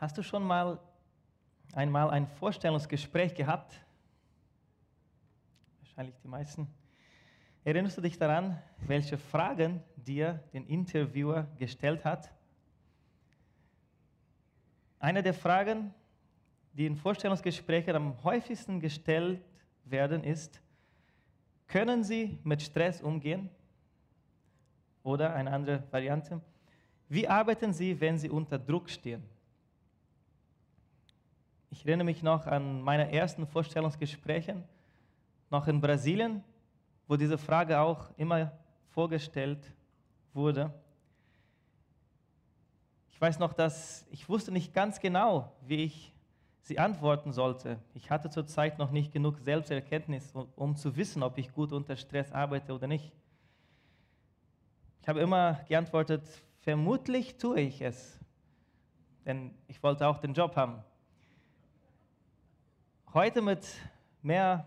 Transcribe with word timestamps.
Hast 0.00 0.16
du 0.16 0.22
schon 0.22 0.42
mal 0.42 0.80
einmal 1.74 2.08
ein 2.08 2.26
Vorstellungsgespräch 2.26 3.34
gehabt? 3.34 3.78
Wahrscheinlich 5.80 6.16
die 6.24 6.28
meisten. 6.28 6.66
Erinnerst 7.64 7.98
du 7.98 8.00
dich 8.00 8.16
daran, 8.16 8.56
welche 8.86 9.18
Fragen 9.18 9.82
dir 9.96 10.42
den 10.54 10.66
Interviewer 10.66 11.46
gestellt 11.58 12.02
hat? 12.06 12.32
Eine 14.98 15.22
der 15.22 15.34
Fragen, 15.34 15.92
die 16.72 16.86
in 16.86 16.96
Vorstellungsgesprächen 16.96 17.94
am 17.94 18.24
häufigsten 18.24 18.80
gestellt 18.80 19.44
werden, 19.84 20.24
ist, 20.24 20.62
können 21.66 22.04
Sie 22.04 22.38
mit 22.42 22.62
Stress 22.62 23.02
umgehen? 23.02 23.50
Oder 25.02 25.34
eine 25.34 25.52
andere 25.52 25.82
Variante, 25.90 26.40
wie 27.10 27.28
arbeiten 27.28 27.74
Sie, 27.74 28.00
wenn 28.00 28.16
Sie 28.16 28.30
unter 28.30 28.58
Druck 28.58 28.88
stehen? 28.88 29.22
Ich 31.72 31.86
erinnere 31.86 32.04
mich 32.04 32.22
noch 32.22 32.46
an 32.46 32.82
meine 32.82 33.12
ersten 33.12 33.46
Vorstellungsgespräche, 33.46 34.60
noch 35.50 35.68
in 35.68 35.80
Brasilien, 35.80 36.42
wo 37.06 37.16
diese 37.16 37.38
Frage 37.38 37.78
auch 37.78 38.10
immer 38.16 38.50
vorgestellt 38.88 39.72
wurde. 40.34 40.72
Ich 43.08 43.20
weiß 43.20 43.38
noch, 43.38 43.52
dass 43.52 44.04
ich 44.10 44.28
wusste 44.28 44.50
nicht 44.50 44.74
ganz 44.74 44.98
genau, 44.98 45.52
wie 45.62 45.84
ich 45.84 46.12
sie 46.62 46.78
antworten 46.78 47.32
sollte. 47.32 47.78
Ich 47.94 48.10
hatte 48.10 48.30
zurzeit 48.30 48.78
noch 48.78 48.90
nicht 48.90 49.12
genug 49.12 49.38
Selbsterkenntnis, 49.38 50.32
um 50.56 50.74
zu 50.74 50.96
wissen, 50.96 51.22
ob 51.22 51.38
ich 51.38 51.52
gut 51.52 51.72
unter 51.72 51.96
Stress 51.96 52.32
arbeite 52.32 52.74
oder 52.74 52.88
nicht. 52.88 53.12
Ich 55.02 55.08
habe 55.08 55.20
immer 55.20 55.54
geantwortet, 55.68 56.22
vermutlich 56.60 57.38
tue 57.38 57.60
ich 57.60 57.80
es, 57.80 58.18
denn 59.24 59.54
ich 59.68 59.82
wollte 59.82 60.06
auch 60.06 60.18
den 60.18 60.34
Job 60.34 60.56
haben. 60.56 60.82
Heute 63.12 63.42
mit 63.42 63.66
mehr 64.22 64.64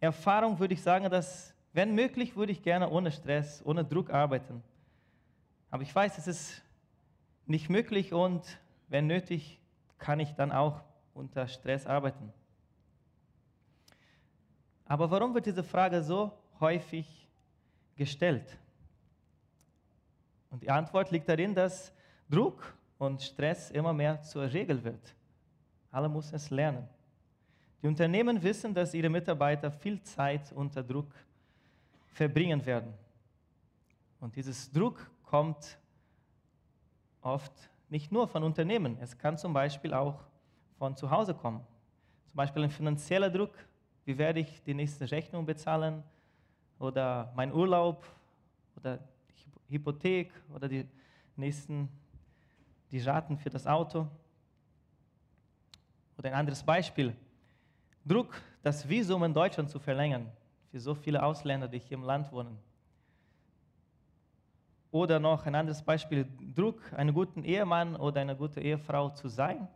Erfahrung 0.00 0.58
würde 0.58 0.72
ich 0.72 0.82
sagen, 0.82 1.10
dass, 1.10 1.52
wenn 1.74 1.94
möglich, 1.94 2.34
würde 2.34 2.50
ich 2.50 2.62
gerne 2.62 2.88
ohne 2.88 3.12
Stress, 3.12 3.60
ohne 3.66 3.84
Druck 3.84 4.08
arbeiten. 4.08 4.62
Aber 5.70 5.82
ich 5.82 5.94
weiß, 5.94 6.16
es 6.16 6.26
ist 6.26 6.62
nicht 7.44 7.68
möglich 7.68 8.14
und 8.14 8.58
wenn 8.88 9.06
nötig, 9.06 9.60
kann 9.98 10.20
ich 10.20 10.32
dann 10.32 10.52
auch 10.52 10.80
unter 11.12 11.46
Stress 11.48 11.86
arbeiten. 11.86 12.32
Aber 14.86 15.10
warum 15.10 15.34
wird 15.34 15.44
diese 15.44 15.62
Frage 15.62 16.02
so 16.02 16.32
häufig 16.58 17.28
gestellt? 17.94 18.56
Und 20.50 20.62
die 20.62 20.70
Antwort 20.70 21.10
liegt 21.10 21.28
darin, 21.28 21.54
dass 21.54 21.92
Druck 22.30 22.74
und 22.96 23.20
Stress 23.20 23.70
immer 23.70 23.92
mehr 23.92 24.22
zur 24.22 24.50
Regel 24.50 24.82
wird. 24.82 25.14
Alle 25.90 26.08
müssen 26.08 26.36
es 26.36 26.48
lernen. 26.48 26.88
Die 27.86 27.88
Unternehmen 27.88 28.42
wissen, 28.42 28.74
dass 28.74 28.94
ihre 28.94 29.08
Mitarbeiter 29.08 29.70
viel 29.70 30.02
Zeit 30.02 30.50
unter 30.50 30.82
Druck 30.82 31.06
verbringen 32.08 32.66
werden. 32.66 32.92
Und 34.18 34.34
dieses 34.34 34.72
Druck 34.72 35.08
kommt 35.22 35.78
oft 37.20 37.52
nicht 37.88 38.10
nur 38.10 38.26
von 38.26 38.42
Unternehmen, 38.42 38.98
es 39.00 39.16
kann 39.16 39.38
zum 39.38 39.52
Beispiel 39.52 39.94
auch 39.94 40.18
von 40.76 40.96
zu 40.96 41.08
Hause 41.08 41.32
kommen. 41.32 41.60
Zum 42.30 42.36
Beispiel 42.36 42.64
ein 42.64 42.70
finanzieller 42.70 43.30
Druck, 43.30 43.54
wie 44.04 44.18
werde 44.18 44.40
ich 44.40 44.60
die 44.64 44.74
nächste 44.74 45.08
Rechnung 45.08 45.46
bezahlen 45.46 46.02
oder 46.80 47.32
mein 47.36 47.52
Urlaub 47.52 48.04
oder 48.74 48.98
die 49.68 49.76
Hypothek 49.76 50.32
oder 50.52 50.68
die 50.68 50.88
nächsten 51.36 51.88
die 52.90 52.98
Raten 52.98 53.36
für 53.36 53.50
das 53.50 53.64
Auto. 53.64 54.08
Oder 56.18 56.30
ein 56.30 56.34
anderes 56.34 56.64
Beispiel, 56.64 57.14
Druck, 58.06 58.40
das 58.62 58.88
Visum 58.88 59.24
in 59.24 59.34
Deutschland 59.34 59.68
zu 59.68 59.78
verlängern 59.80 60.30
für 60.70 60.78
so 60.78 60.94
viele 60.94 61.22
Ausländer, 61.22 61.66
die 61.66 61.78
hier 61.78 61.96
im 61.96 62.04
Land 62.04 62.30
wohnen. 62.30 62.56
Oder 64.92 65.18
noch 65.18 65.44
ein 65.44 65.54
anderes 65.54 65.82
Beispiel, 65.82 66.26
Druck, 66.54 66.80
einen 66.92 67.12
guten 67.12 67.42
Ehemann 67.42 67.96
oder 67.96 68.20
eine 68.20 68.36
gute 68.36 68.60
Ehefrau 68.60 69.10
zu 69.10 69.28
sein 69.28 69.66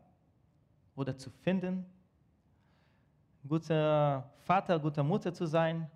oder 0.94 1.16
zu 1.16 1.30
finden. 1.30 1.84
Guter 3.46 4.30
Vater, 4.42 4.78
guter 4.78 5.02
Mutter 5.02 5.34
zu 5.34 5.46
sein 5.46 5.90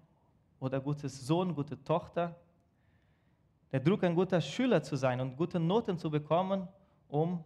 oder 0.59 0.81
gutes 0.81 1.27
Sohn, 1.27 1.55
gute 1.55 1.83
Tochter. 1.84 2.34
Der 3.71 3.81
Druck, 3.81 4.03
ein 4.03 4.15
guter 4.15 4.41
Schüler 4.41 4.83
zu 4.83 4.97
sein 4.97 5.21
und 5.21 5.37
gute 5.37 5.61
Noten 5.61 5.97
zu 5.97 6.11
bekommen, 6.11 6.67
um 7.09 7.44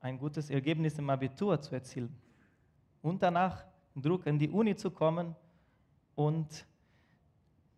ein 0.00 0.18
gutes 0.18 0.48
Ergebnis 0.48 0.98
im 0.98 1.10
Abitur 1.10 1.60
zu 1.60 1.74
erzielen. 1.74 2.14
Und 3.02 3.22
danach 3.22 3.64
Druck, 3.96 4.26
in 4.26 4.38
die 4.38 4.48
Uni 4.48 4.76
zu 4.76 4.90
kommen 4.90 5.34
und 6.14 6.66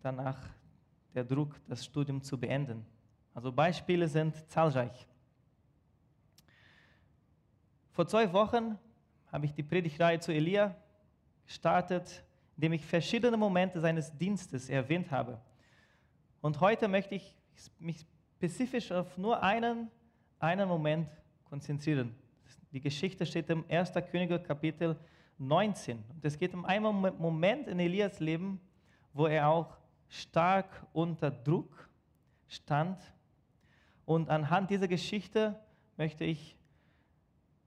danach 0.01 0.39
der 1.15 1.25
Druck, 1.25 1.55
das 1.69 1.85
Studium 1.85 2.23
zu 2.23 2.39
beenden. 2.39 2.85
Also 3.35 3.53
Beispiele 3.53 4.09
sind 4.09 4.37
zahlreich. 4.51 5.07
Vor 7.91 8.07
zwei 8.07 8.33
Wochen 8.33 8.79
habe 9.31 9.47
ich 9.47 9.55
die 9.55 9.63
Predigtreihe 9.63 10.19
zu 10.21 10.33
Elia 10.33 10.75
gestartet, 11.47 12.25
indem 12.57 12.75
ich 12.75 12.85
verschiedene 12.85 13.37
Momente 13.37 13.81
seines 13.81 14.17
Dienstes 14.17 14.69
erwähnt 14.69 15.11
habe. 15.11 15.41
Und 16.41 16.61
heute 16.61 16.89
möchte 16.89 17.15
ich 17.15 17.37
mich 17.79 18.07
spezifisch 18.37 18.91
auf 18.91 19.17
nur 19.17 19.43
einen, 19.43 19.91
einen 20.39 20.69
Moment 20.69 21.09
konzentrieren. 21.45 22.15
Die 22.73 22.81
Geschichte 22.81 23.25
steht 23.25 23.49
im 23.51 23.65
1. 23.69 23.93
Könige 24.11 24.39
Kapitel 24.41 24.97
19. 25.47 25.99
Und 26.15 26.25
es 26.25 26.39
geht 26.39 26.55
um 26.55 26.65
einen 26.65 26.85
Moment 27.19 27.67
in 27.69 27.79
Elias 27.79 28.21
Leben, 28.21 28.61
wo 29.13 29.27
er 29.27 29.49
auch 29.49 29.77
stark 30.09 30.87
unter 30.93 31.31
Druck 31.31 31.89
stand. 32.49 33.01
Und 34.05 34.29
anhand 34.31 34.71
dieser 34.71 34.89
Geschichte 34.89 35.59
möchte 35.97 36.25
ich 36.25 36.57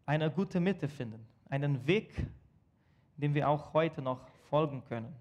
eine 0.05 0.29
gute 0.31 0.59
Mitte 0.59 0.87
finden, 0.87 1.25
einen 1.49 1.85
Weg, 1.87 2.25
dem 3.17 3.33
wir 3.33 3.49
auch 3.49 3.73
heute 3.73 4.01
noch 4.01 4.27
folgen 4.49 4.83
können, 4.85 5.13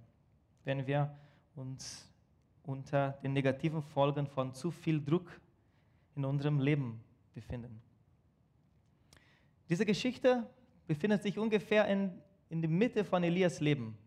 wenn 0.65 0.87
wir 0.87 1.17
uns 1.57 2.11
unter 2.63 3.13
den 3.23 3.33
negativen 3.33 3.83
Folgen 3.83 4.27
von 4.27 4.53
zu 4.53 4.71
viel 4.71 5.03
Druck 5.03 5.29
in 6.17 6.25
unserem 6.25 6.61
Leben 6.61 7.01
befinden. 7.35 7.81
Diese 9.69 9.87
Geschichte 9.87 10.47
befindet 10.87 11.23
sich 11.23 11.39
ungefähr 11.39 11.87
in 11.87 12.13
in 12.55 12.63
der 12.63 12.71
Mitte 12.71 13.05
von 13.05 13.25
Elias 13.25 13.59
Leben. 13.59 13.99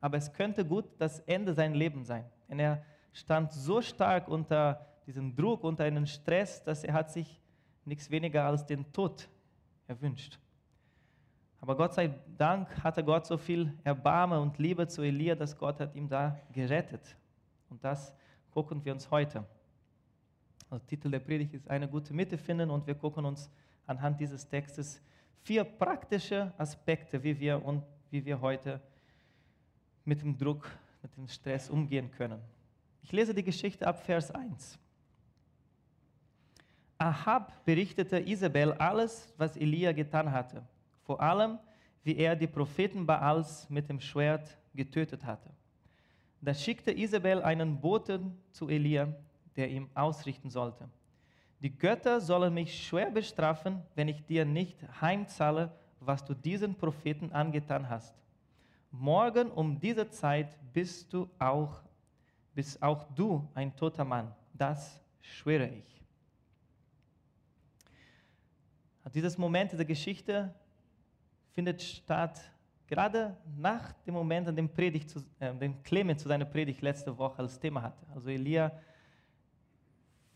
Aber 0.00 0.16
es 0.16 0.32
könnte 0.32 0.64
gut 0.64 0.84
das 0.96 1.18
Ende 1.20 1.52
seines 1.52 1.76
Lebens 1.76 2.06
sein. 2.06 2.24
Denn 2.48 2.60
er 2.60 2.84
stand 3.12 3.52
so 3.52 3.82
stark 3.82 4.28
unter 4.28 4.86
diesem 5.06 5.34
Druck, 5.34 5.64
unter 5.64 5.82
einem 5.82 6.06
Stress, 6.06 6.62
dass 6.62 6.84
er 6.84 6.94
hat 6.94 7.10
sich 7.10 7.40
nichts 7.84 8.08
weniger 8.08 8.44
als 8.44 8.64
den 8.64 8.92
Tod 8.92 9.28
erwünscht. 9.88 10.38
Aber 11.60 11.76
Gott 11.76 11.94
sei 11.94 12.14
Dank 12.38 12.68
hatte 12.84 13.02
Gott 13.02 13.26
so 13.26 13.36
viel 13.36 13.72
Erbarme 13.82 14.38
und 14.40 14.56
Liebe 14.58 14.86
zu 14.86 15.02
Elia, 15.02 15.34
dass 15.34 15.58
Gott 15.58 15.80
hat 15.80 15.96
ihm 15.96 16.08
da 16.08 16.38
gerettet. 16.52 17.16
Und 17.68 17.82
das 17.82 18.14
gucken 18.52 18.84
wir 18.84 18.92
uns 18.92 19.10
heute. 19.10 19.44
Der 20.70 20.86
Titel 20.86 21.10
der 21.10 21.18
Predigt 21.18 21.54
ist 21.54 21.68
eine 21.68 21.88
gute 21.88 22.14
Mitte 22.14 22.38
finden 22.38 22.70
und 22.70 22.86
wir 22.86 22.94
gucken 22.94 23.24
uns 23.24 23.50
anhand 23.84 24.20
dieses 24.20 24.46
Textes 24.46 25.02
vier 25.42 25.64
praktische 25.64 26.52
Aspekte, 26.56 27.20
wie 27.22 27.38
wir, 27.38 27.64
wie 28.10 28.24
wir 28.24 28.40
heute 28.40 28.80
mit 30.04 30.22
dem 30.22 30.36
Druck, 30.36 30.70
mit 31.02 31.16
dem 31.16 31.28
Stress 31.28 31.70
umgehen 31.70 32.10
können. 32.10 32.40
Ich 33.02 33.12
lese 33.12 33.34
die 33.34 33.42
Geschichte 33.42 33.86
ab 33.86 34.04
Vers 34.04 34.30
1. 34.30 34.78
Ahab 36.98 37.64
berichtete 37.64 38.18
Isabel 38.20 38.72
alles, 38.72 39.32
was 39.36 39.56
Elia 39.56 39.92
getan 39.92 40.32
hatte, 40.32 40.62
vor 41.04 41.20
allem, 41.20 41.58
wie 42.04 42.16
er 42.16 42.34
die 42.34 42.46
Propheten 42.46 43.04
Baals 43.04 43.68
mit 43.68 43.88
dem 43.88 44.00
Schwert 44.00 44.56
getötet 44.74 45.24
hatte. 45.24 45.50
Da 46.40 46.54
schickte 46.54 46.92
Isabel 46.92 47.42
einen 47.42 47.80
Boten 47.80 48.38
zu 48.50 48.68
Elia, 48.68 49.14
der 49.56 49.68
ihm 49.68 49.90
ausrichten 49.94 50.48
sollte 50.48 50.88
die 51.60 51.76
Götter 51.76 52.20
sollen 52.20 52.52
mich 52.54 52.86
schwer 52.86 53.10
bestrafen, 53.10 53.82
wenn 53.94 54.08
ich 54.08 54.24
dir 54.24 54.44
nicht 54.44 54.76
heimzahle, 55.00 55.72
was 56.00 56.24
du 56.24 56.34
diesen 56.34 56.74
Propheten 56.74 57.32
angetan 57.32 57.88
hast. 57.88 58.14
Morgen 58.90 59.50
um 59.50 59.78
diese 59.78 60.08
Zeit 60.10 60.56
bist 60.72 61.12
du 61.12 61.28
auch, 61.38 61.82
bist 62.54 62.82
auch 62.82 63.04
du 63.14 63.46
ein 63.54 63.74
toter 63.76 64.04
Mann. 64.04 64.32
Das 64.54 65.00
schwöre 65.20 65.68
ich. 65.68 66.02
Dieses 69.12 69.38
Moment 69.38 69.72
der 69.72 69.84
Geschichte 69.84 70.52
findet 71.54 71.80
statt 71.82 72.40
gerade 72.86 73.36
nach 73.56 73.92
dem 74.04 74.14
Moment, 74.14 74.48
an 74.48 74.56
dem, 74.56 74.68
Predigt 74.68 75.10
zu, 75.10 75.20
äh, 75.38 75.54
dem 75.54 75.82
Clement 75.82 76.20
zu 76.20 76.28
seiner 76.28 76.44
Predigt 76.44 76.82
letzte 76.82 77.16
Woche 77.16 77.38
als 77.38 77.58
Thema 77.58 77.82
hatte. 77.82 78.06
Also 78.14 78.30
Elia 78.30 78.72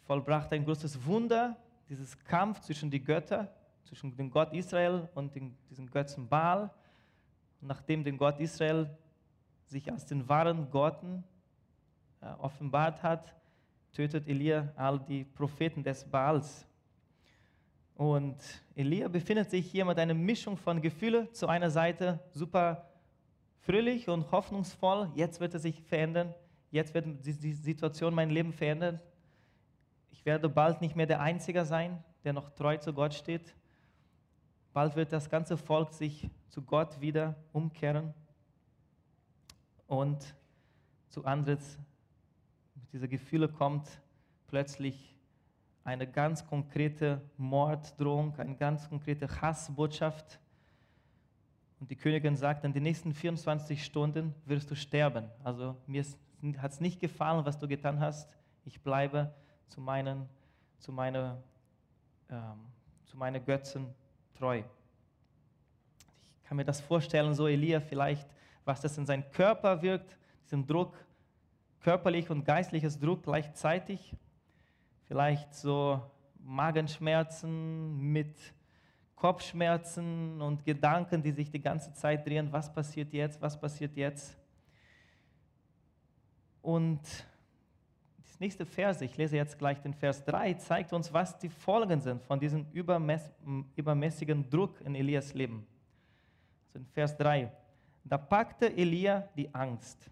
vollbrachte 0.05 0.55
ein 0.55 0.65
großes 0.65 1.05
Wunder, 1.05 1.57
dieses 1.89 2.19
Kampf 2.25 2.61
zwischen 2.61 2.91
den 2.91 3.05
Göttern 3.05 3.49
zwischen 3.85 4.17
dem 4.17 4.31
Gott 4.31 4.53
Israel 4.53 5.09
und 5.15 5.35
dem, 5.35 5.57
diesem 5.69 5.91
Götzen 5.91 6.29
Baal. 6.29 6.71
Nachdem 7.61 8.05
der 8.05 8.13
Gott 8.15 8.41
Israel 8.41 8.89
sich 9.67 9.91
als 9.91 10.07
den 10.07 10.29
wahren 10.29 10.71
Gotten 10.71 11.25
äh, 12.21 12.27
offenbart 12.39 13.03
hat, 13.03 13.35
tötet 13.93 14.29
Elia 14.29 14.73
all 14.77 14.99
die 15.01 15.25
Propheten 15.25 15.83
des 15.83 16.05
Baals. 16.05 16.67
Und 17.95 18.37
Elia 18.75 19.09
befindet 19.09 19.51
sich 19.51 19.71
hier 19.71 19.85
mit 19.85 19.99
einer 19.99 20.15
Mischung 20.15 20.57
von 20.57 20.81
Gefühlen. 20.81 21.33
Zu 21.35 21.49
einer 21.49 21.71
Seite 21.71 22.19
super 22.33 22.89
fröhlich 23.59 24.09
und 24.09 24.31
hoffnungsvoll. 24.33 25.11
Jetzt 25.15 25.39
wird 25.41 25.55
es 25.55 25.63
sich 25.63 25.83
verändern. 25.83 26.35
Jetzt 26.71 26.95
wird 26.95 27.07
die 27.23 27.53
Situation 27.53 28.15
mein 28.15 28.31
Leben 28.31 28.53
verändern. 28.53 29.01
Ich 30.11 30.25
werde 30.25 30.49
bald 30.49 30.81
nicht 30.81 30.97
mehr 30.97 31.07
der 31.07 31.21
Einzige 31.21 31.65
sein, 31.65 32.03
der 32.25 32.33
noch 32.33 32.51
treu 32.51 32.77
zu 32.77 32.93
Gott 32.93 33.15
steht. 33.15 33.55
Bald 34.73 34.95
wird 34.95 35.13
das 35.13 35.29
ganze 35.29 35.57
Volk 35.57 35.93
sich 35.93 36.31
zu 36.49 36.63
Gott 36.63 37.01
wieder 37.01 37.35
umkehren. 37.53 38.15
Und 39.89 40.37
zu 41.09 41.25
Andres, 41.25 41.77
mit 42.77 42.93
diesen 42.93 43.09
Gefühlen 43.09 43.53
kommt 43.53 43.89
plötzlich 44.47 45.17
eine 45.83 46.07
ganz 46.07 46.47
konkrete 46.47 47.21
Morddrohung, 47.37 48.37
eine 48.37 48.55
ganz 48.55 48.89
konkrete 48.89 49.29
Hassbotschaft. 49.41 50.39
Und 51.81 51.91
die 51.91 51.97
Königin 51.97 52.37
sagt, 52.37 52.65
in 52.65 52.73
den 52.73 52.85
nächsten 52.85 53.13
24 53.13 53.85
Stunden 53.85 54.35
wirst 54.45 54.71
du 54.71 54.77
sterben. 54.77 55.29
Also 55.43 55.77
mir 55.87 56.05
hat 56.59 56.71
es 56.71 56.81
nicht 56.81 57.01
gefallen, 57.01 57.45
was 57.45 57.59
du 57.59 57.67
getan 57.67 57.99
hast. 57.99 58.31
Ich 58.65 58.81
bleibe 58.83 59.35
zu 59.67 59.81
meinen, 59.81 60.29
zu 60.79 60.93
meiner, 60.93 61.43
ähm, 62.29 62.61
zu 63.07 63.17
meinen 63.17 63.45
Götzen 63.45 63.93
treu. 64.41 64.63
Ich 66.39 66.49
kann 66.49 66.57
mir 66.57 66.65
das 66.65 66.81
vorstellen, 66.81 67.35
so 67.35 67.47
Elia 67.47 67.79
vielleicht, 67.79 68.27
was 68.65 68.81
das 68.81 68.97
in 68.97 69.05
seinem 69.05 69.31
Körper 69.31 69.83
wirkt, 69.83 70.17
diesen 70.47 70.67
Druck, 70.67 70.97
körperlich 71.81 72.31
und 72.31 72.45
geistliches 72.45 72.99
Druck 72.99 73.23
gleichzeitig. 73.23 74.15
Vielleicht 75.09 75.55
so 75.55 76.01
Magenschmerzen 76.39 77.99
mit 77.99 78.35
Kopfschmerzen 79.15 80.41
und 80.41 80.65
Gedanken, 80.65 81.23
die 81.23 81.33
sich 81.33 81.51
die 81.51 81.61
ganze 81.61 81.93
Zeit 81.93 82.27
drehen, 82.27 82.51
was 82.51 82.73
passiert 82.73 83.13
jetzt, 83.13 83.43
was 83.43 83.61
passiert 83.61 83.95
jetzt. 83.95 84.39
Und 86.63 87.01
nächste 88.41 88.65
Vers, 88.65 89.01
ich 89.03 89.17
lese 89.17 89.37
jetzt 89.37 89.59
gleich 89.59 89.81
den 89.81 89.93
Vers 89.93 90.25
3, 90.25 90.55
zeigt 90.55 90.93
uns, 90.93 91.13
was 91.13 91.39
die 91.39 91.49
Folgen 91.49 92.01
sind 92.01 92.23
von 92.23 92.41
diesem 92.41 92.67
übermäßigen 92.73 94.49
Druck 94.49 94.81
in 94.81 94.95
Elias 94.95 95.35
Leben. 95.35 95.67
Also 96.67 96.79
in 96.79 96.87
Vers 96.87 97.17
3, 97.19 97.53
da 98.03 98.17
packte 98.19 98.75
Elia 98.75 99.29
die 99.37 99.55
Angst. 99.55 100.11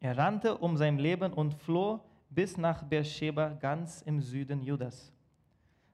Er 0.00 0.16
rannte 0.16 0.58
um 0.58 0.76
sein 0.76 0.98
Leben 0.98 1.32
und 1.32 1.54
floh 1.54 2.00
bis 2.28 2.56
nach 2.56 2.82
Beersheba, 2.82 3.48
ganz 3.48 4.02
im 4.02 4.20
Süden 4.20 4.62
Judas. 4.62 5.12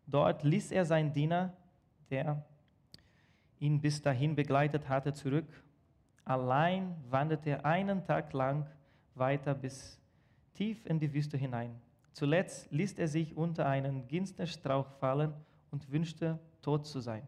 Dort 0.06 0.42
ließ 0.42 0.72
er 0.72 0.84
seinen 0.84 1.12
Diener, 1.12 1.52
der 2.10 2.44
ihn 3.58 3.80
bis 3.80 4.02
dahin 4.02 4.34
begleitet 4.36 4.88
hatte, 4.88 5.12
zurück. 5.12 5.46
Allein 6.24 6.94
wanderte 7.08 7.50
er 7.50 7.64
einen 7.64 8.04
Tag 8.04 8.32
lang 8.32 8.66
weiter 9.14 9.54
bis 9.54 9.98
tief 10.56 10.84
in 10.86 10.98
die 10.98 11.12
Wüste 11.12 11.36
hinein. 11.36 11.80
Zuletzt 12.12 12.70
ließ 12.72 12.94
er 12.94 13.08
sich 13.08 13.36
unter 13.36 13.66
einen 13.66 14.08
Ginsterstrauch 14.08 14.88
fallen 14.98 15.32
und 15.70 15.90
wünschte, 15.92 16.38
tot 16.62 16.86
zu 16.86 17.00
sein. 17.00 17.22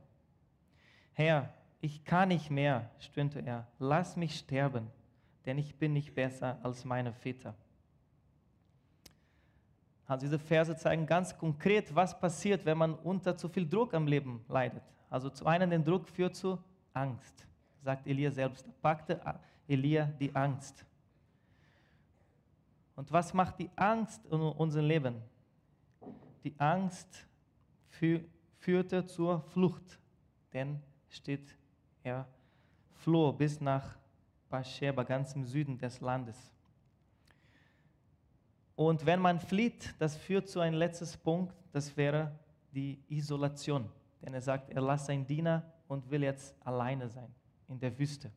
Herr, 1.13 1.53
ich 1.81 2.05
kann 2.05 2.29
nicht 2.29 2.51
mehr, 2.51 2.91
stöhnte 2.99 3.41
er, 3.41 3.67
lass 3.79 4.17
mich 4.17 4.37
sterben, 4.37 4.91
denn 5.45 5.59
ich 5.59 5.77
bin 5.77 5.93
nicht 5.93 6.15
besser 6.15 6.59
als 6.63 6.85
meine 6.85 7.13
Väter. 7.13 7.55
Also 10.07 10.27
diese 10.27 10.39
Verse 10.39 10.75
zeigen 10.77 11.07
ganz 11.07 11.37
konkret, 11.37 11.95
was 11.95 12.19
passiert, 12.19 12.65
wenn 12.65 12.79
man 12.79 12.95
unter 12.95 13.37
zu 13.37 13.49
viel 13.49 13.69
Druck 13.69 13.93
am 13.93 14.07
Leben 14.07 14.43
leidet. 14.49 14.83
Also 15.11 15.29
zu 15.29 15.45
einem, 15.45 15.69
den 15.69 15.85
Druck 15.85 16.09
führt 16.09 16.35
zu 16.35 16.59
Angst, 16.95 17.47
sagt 17.83 18.07
Elia 18.07 18.31
selbst. 18.31 18.67
Packte 18.81 19.21
Elia 19.69 20.07
die 20.19 20.35
Angst. 20.35 20.85
Und 22.99 23.13
was 23.13 23.33
macht 23.33 23.61
die 23.61 23.71
Angst 23.77 24.27
in 24.27 24.41
unserem 24.41 24.87
Leben? 24.87 25.23
Die 26.43 26.53
Angst 26.59 27.29
führte 28.59 29.07
zur 29.07 29.41
Flucht, 29.41 30.01
denn 30.53 30.83
steht, 31.09 31.57
er 32.03 32.27
floh 32.97 33.33
bis 33.33 33.61
nach 33.61 33.97
Bathsheba, 34.51 35.05
ganz 35.05 35.33
im 35.37 35.45
Süden 35.45 35.79
des 35.79 36.01
Landes. 36.01 36.51
Und 38.75 39.07
wenn 39.07 39.21
man 39.21 39.39
flieht, 39.39 39.95
das 40.01 40.17
führt 40.17 40.49
zu 40.49 40.59
einem 40.59 40.77
letzten 40.77 41.07
Punkt, 41.21 41.55
das 41.71 41.97
wäre 41.97 42.37
die 42.73 43.01
Isolation. 43.07 43.89
Denn 44.23 44.35
er 44.35 44.43
sagt, 44.43 44.71
er 44.71 44.83
lässt 44.83 45.07
seinen 45.07 45.25
Diener 45.25 45.63
und 45.87 46.11
will 46.11 46.25
jetzt 46.25 46.53
alleine 46.67 47.09
sein 47.09 47.33
in 47.69 47.79
der 47.79 47.97
Wüste. 47.97 48.33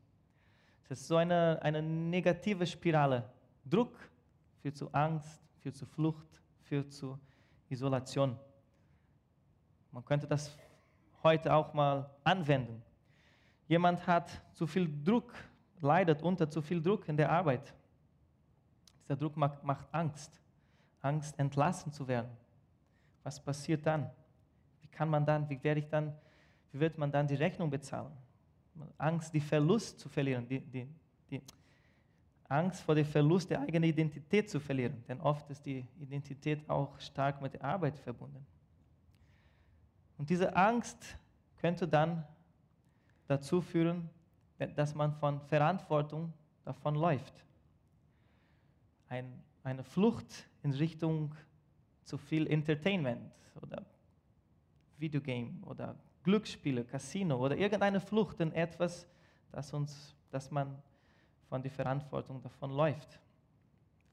Das 0.88 1.00
ist 1.00 1.08
so 1.08 1.16
eine, 1.16 1.60
eine 1.64 1.82
negative 1.82 2.68
Spirale. 2.68 3.28
Druck, 3.66 4.11
führt 4.62 4.78
zu 4.78 4.92
Angst, 4.94 5.42
führt 5.60 5.76
zu 5.76 5.86
Flucht, 5.86 6.42
führt 6.62 6.92
zu 6.92 7.20
Isolation. 7.70 8.38
Man 9.92 10.06
könnte 10.06 10.28
das 10.28 10.56
heute 11.24 11.54
auch 11.54 11.74
mal 11.74 12.10
anwenden. 12.24 12.82
Jemand 13.68 14.06
hat 14.06 14.42
zu 14.54 14.68
viel 14.68 14.90
Druck, 15.04 15.34
leidet 15.80 16.22
unter 16.22 16.50
zu 16.50 16.62
viel 16.62 16.82
Druck 16.82 17.08
in 17.08 17.18
der 17.18 17.32
Arbeit. 17.32 17.74
Dieser 19.04 19.16
Druck 19.16 19.36
macht, 19.38 19.60
Angst. 19.92 20.40
Angst, 21.02 21.38
entlassen 21.40 21.92
zu 21.92 22.08
werden. 22.08 22.30
Was 23.24 23.40
passiert 23.40 23.86
dann? 23.86 24.10
Wie 24.82 24.88
kann 24.88 25.10
man 25.10 25.26
dann, 25.26 25.50
wie 25.50 25.62
werde 25.64 25.80
ich 25.80 25.88
dann, 25.88 26.14
wie 26.72 26.80
wird 26.80 26.98
man 26.98 27.12
dann 27.12 27.28
die 27.28 27.36
Rechnung 27.36 27.70
bezahlen? 27.70 28.12
Angst, 28.98 29.34
die 29.34 29.42
Verlust 29.42 30.00
zu 30.00 30.10
verlieren, 30.10 30.48
die, 30.48 30.60
die, 30.60 30.88
die, 31.30 31.42
Angst 32.52 32.82
vor 32.82 32.96
dem 32.96 33.06
Verlust 33.06 33.50
der 33.50 33.62
eigenen 33.62 33.90
Identität 33.90 34.50
zu 34.50 34.60
verlieren, 34.60 35.04
denn 35.08 35.22
oft 35.22 35.50
ist 35.50 35.66
die 35.66 35.86
Identität 36.00 36.70
auch 36.70 37.00
stark 37.00 37.42
mit 37.42 37.54
der 37.54 37.64
Arbeit 37.64 37.98
verbunden. 37.98 38.46
Und 40.18 40.30
diese 40.30 40.56
Angst 40.56 41.18
könnte 41.60 41.88
dann 41.88 42.28
dazu 43.28 43.62
führen, 43.62 44.10
dass 44.76 44.94
man 44.94 45.14
von 45.14 45.40
Verantwortung 45.42 46.34
davon 46.66 46.96
läuft. 46.96 47.34
Ein, 49.08 49.42
eine 49.64 49.84
Flucht 49.84 50.48
in 50.62 50.74
Richtung 50.74 51.34
zu 52.04 52.18
viel 52.18 52.48
Entertainment 52.48 53.32
oder 53.62 53.86
Videogame 54.98 55.54
oder 55.66 55.96
Glücksspiele, 56.24 56.84
Casino 56.84 57.38
oder 57.38 57.56
irgendeine 57.56 58.00
Flucht 58.00 58.40
in 58.42 58.52
etwas, 58.52 59.08
das 59.52 59.74
uns, 59.74 60.14
das 60.30 60.52
man 60.52 60.78
von 61.52 61.62
der 61.62 61.70
Verantwortung 61.70 62.42
davon 62.42 62.72
läuft. 62.72 63.20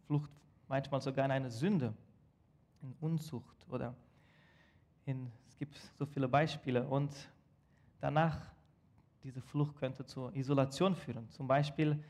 Flucht 0.09 0.29
manchmal 0.67 1.01
sogar 1.01 1.25
in 1.25 1.31
eine 1.31 1.53
Sünde, 1.53 1.95
in 2.83 2.93
Unzucht 3.01 3.65
oder 3.71 3.95
in, 5.07 5.31
es 5.47 5.57
gibt 5.57 5.77
so 5.97 6.05
viele 6.05 6.27
Beispiele. 6.27 6.85
Und 6.85 7.13
danach, 8.01 8.41
diese 9.23 9.41
Flucht 9.41 9.77
könnte 9.77 10.05
zur 10.05 10.35
Isolation 10.35 10.97
führen, 10.97 11.31
zum 11.31 11.47
Beispiel 11.47 12.03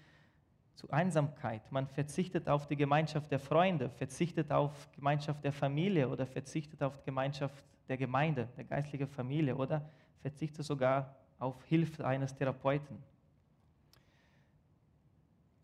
zu 0.74 0.88
Einsamkeit. 0.88 1.70
Man 1.70 1.86
verzichtet 1.88 2.48
auf 2.48 2.66
die 2.66 2.76
Gemeinschaft 2.76 3.30
der 3.30 3.38
Freunde, 3.38 3.90
verzichtet 3.90 4.50
auf 4.50 4.90
Gemeinschaft 4.92 5.44
der 5.44 5.52
Familie 5.52 6.08
oder 6.08 6.26
verzichtet 6.26 6.82
auf 6.82 6.96
die 6.96 7.04
Gemeinschaft 7.04 7.62
der 7.86 7.98
Gemeinde, 7.98 8.48
der 8.56 8.64
geistlichen 8.64 9.08
Familie 9.08 9.54
oder 9.54 9.90
verzichtet 10.22 10.64
sogar 10.64 11.14
auf 11.38 11.62
Hilfe 11.64 12.06
eines 12.06 12.34
Therapeuten. 12.34 12.96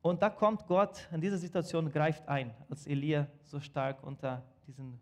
Und 0.05 0.21
da 0.21 0.29
kommt 0.29 0.67
Gott 0.67 1.09
in 1.13 1.21
dieser 1.23 1.39
Situation, 1.39 1.91
greift 1.91 2.29
ein, 2.29 2.53
als 2.69 2.87
Elia 2.87 3.27
so 3.43 3.59
stark 3.59 4.03
unter 4.03 4.43
diesen 4.67 5.01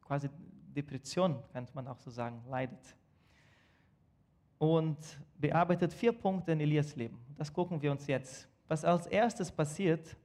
quasi 0.00 0.30
Depression, 0.74 1.42
könnte 1.52 1.74
man 1.74 1.86
auch 1.86 1.98
so 1.98 2.10
sagen, 2.10 2.42
leidet. 2.48 2.96
Und 4.56 4.96
bearbeitet 5.36 5.92
vier 5.92 6.12
Punkte 6.12 6.52
in 6.52 6.60
Elias 6.60 6.96
Leben. 6.96 7.18
Das 7.36 7.52
gucken 7.52 7.82
wir 7.82 7.90
uns 7.92 8.06
jetzt. 8.06 8.48
Was 8.66 8.82
als 8.82 9.06
erstes 9.08 9.52
passiert, 9.52 10.16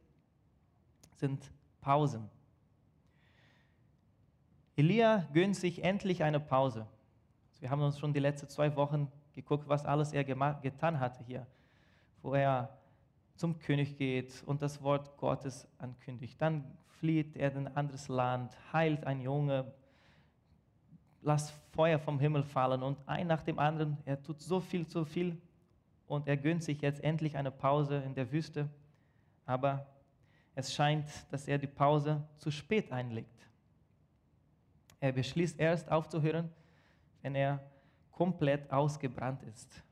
sind 1.15 1.51
Pausen. 1.81 2.29
Elia 4.77 5.27
gönnt 5.33 5.57
sich 5.57 5.83
endlich 5.83 6.23
eine 6.23 6.39
Pause. 6.39 6.87
Wir 7.59 7.69
haben 7.69 7.81
uns 7.81 7.99
schon 7.99 8.13
die 8.13 8.21
letzten 8.21 8.47
zwei 8.47 8.73
Wochen 8.77 9.11
geguckt, 9.33 9.67
was 9.67 9.83
alles 9.83 10.13
er 10.13 10.23
getan 10.23 11.01
hatte 11.01 11.21
hier, 11.25 11.45
wo 12.21 12.33
er 12.33 12.69
zum 13.35 13.57
König 13.59 13.97
geht 13.97 14.43
und 14.45 14.61
das 14.61 14.81
Wort 14.81 15.17
Gottes 15.17 15.67
ankündigt. 15.77 16.41
Dann 16.41 16.63
flieht 16.99 17.35
er 17.35 17.51
in 17.51 17.67
ein 17.67 17.75
anderes 17.75 18.07
Land, 18.07 18.55
heilt 18.71 19.05
ein 19.05 19.21
Junge, 19.21 19.73
lass 21.21 21.51
Feuer 21.71 21.99
vom 21.99 22.19
Himmel 22.19 22.43
fallen 22.43 22.83
und 22.83 22.97
ein 23.07 23.27
nach 23.27 23.41
dem 23.41 23.59
anderen. 23.59 23.97
Er 24.05 24.21
tut 24.21 24.41
so 24.41 24.59
viel, 24.59 24.87
so 24.87 25.03
viel 25.05 25.37
und 26.07 26.27
er 26.27 26.37
gönnt 26.37 26.63
sich 26.63 26.81
jetzt 26.81 27.03
endlich 27.03 27.35
eine 27.35 27.51
Pause 27.51 27.97
in 27.97 28.13
der 28.13 28.31
Wüste. 28.31 28.69
Aber 29.45 29.85
es 30.55 30.73
scheint, 30.73 31.07
dass 31.31 31.47
er 31.47 31.57
die 31.57 31.67
Pause 31.67 32.23
zu 32.37 32.51
spät 32.51 32.91
einlegt. 32.91 33.47
Er 34.99 35.11
beschließt 35.11 35.59
erst 35.59 35.91
aufzuhören, 35.91 36.49
wenn 37.21 37.35
er 37.35 37.59
komplett 38.11 38.71
ausgebrannt 38.71 39.43
ist. 39.43 39.83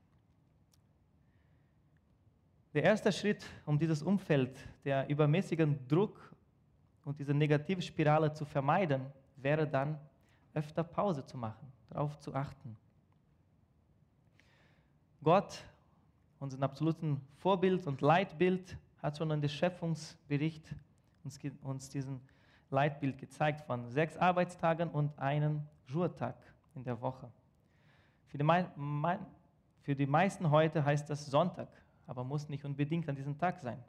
Der 2.73 2.83
erste 2.83 3.11
Schritt, 3.11 3.45
um 3.65 3.77
dieses 3.77 4.01
Umfeld 4.01 4.57
der 4.85 5.07
übermäßigen 5.09 5.87
Druck 5.87 6.33
und 7.03 7.19
diese 7.19 7.33
Negativspirale 7.33 8.31
zu 8.31 8.45
vermeiden, 8.45 9.05
wäre 9.35 9.67
dann, 9.67 9.99
öfter 10.53 10.83
Pause 10.83 11.25
zu 11.25 11.37
machen, 11.37 11.71
darauf 11.89 12.19
zu 12.19 12.33
achten. 12.35 12.75
Gott, 15.23 15.63
unseren 16.39 16.63
absoluten 16.63 17.21
Vorbild 17.37 17.87
und 17.87 18.01
Leitbild, 18.01 18.77
hat 19.01 19.17
schon 19.17 19.31
in 19.31 19.41
dem 19.41 19.49
Schöpfungsbericht 19.49 20.75
uns, 21.23 21.39
uns 21.63 21.89
diesen 21.89 22.21
Leitbild 22.69 23.17
gezeigt 23.17 23.61
von 23.61 23.87
sechs 23.89 24.17
Arbeitstagen 24.17 24.89
und 24.89 25.17
einem 25.17 25.61
Ruhetag 25.93 26.35
in 26.75 26.83
der 26.83 26.99
Woche. 27.01 27.31
Für 28.27 28.37
die, 28.37 28.45
für 29.81 29.95
die 29.95 30.05
meisten 30.05 30.49
heute 30.49 30.83
heißt 30.83 31.09
das 31.09 31.25
Sonntag, 31.25 31.69
aber 32.11 32.25
muss 32.25 32.49
nicht 32.49 32.65
unbedingt 32.65 33.07
an 33.07 33.15
diesem 33.15 33.37
Tag 33.37 33.57
sein. 33.59 33.81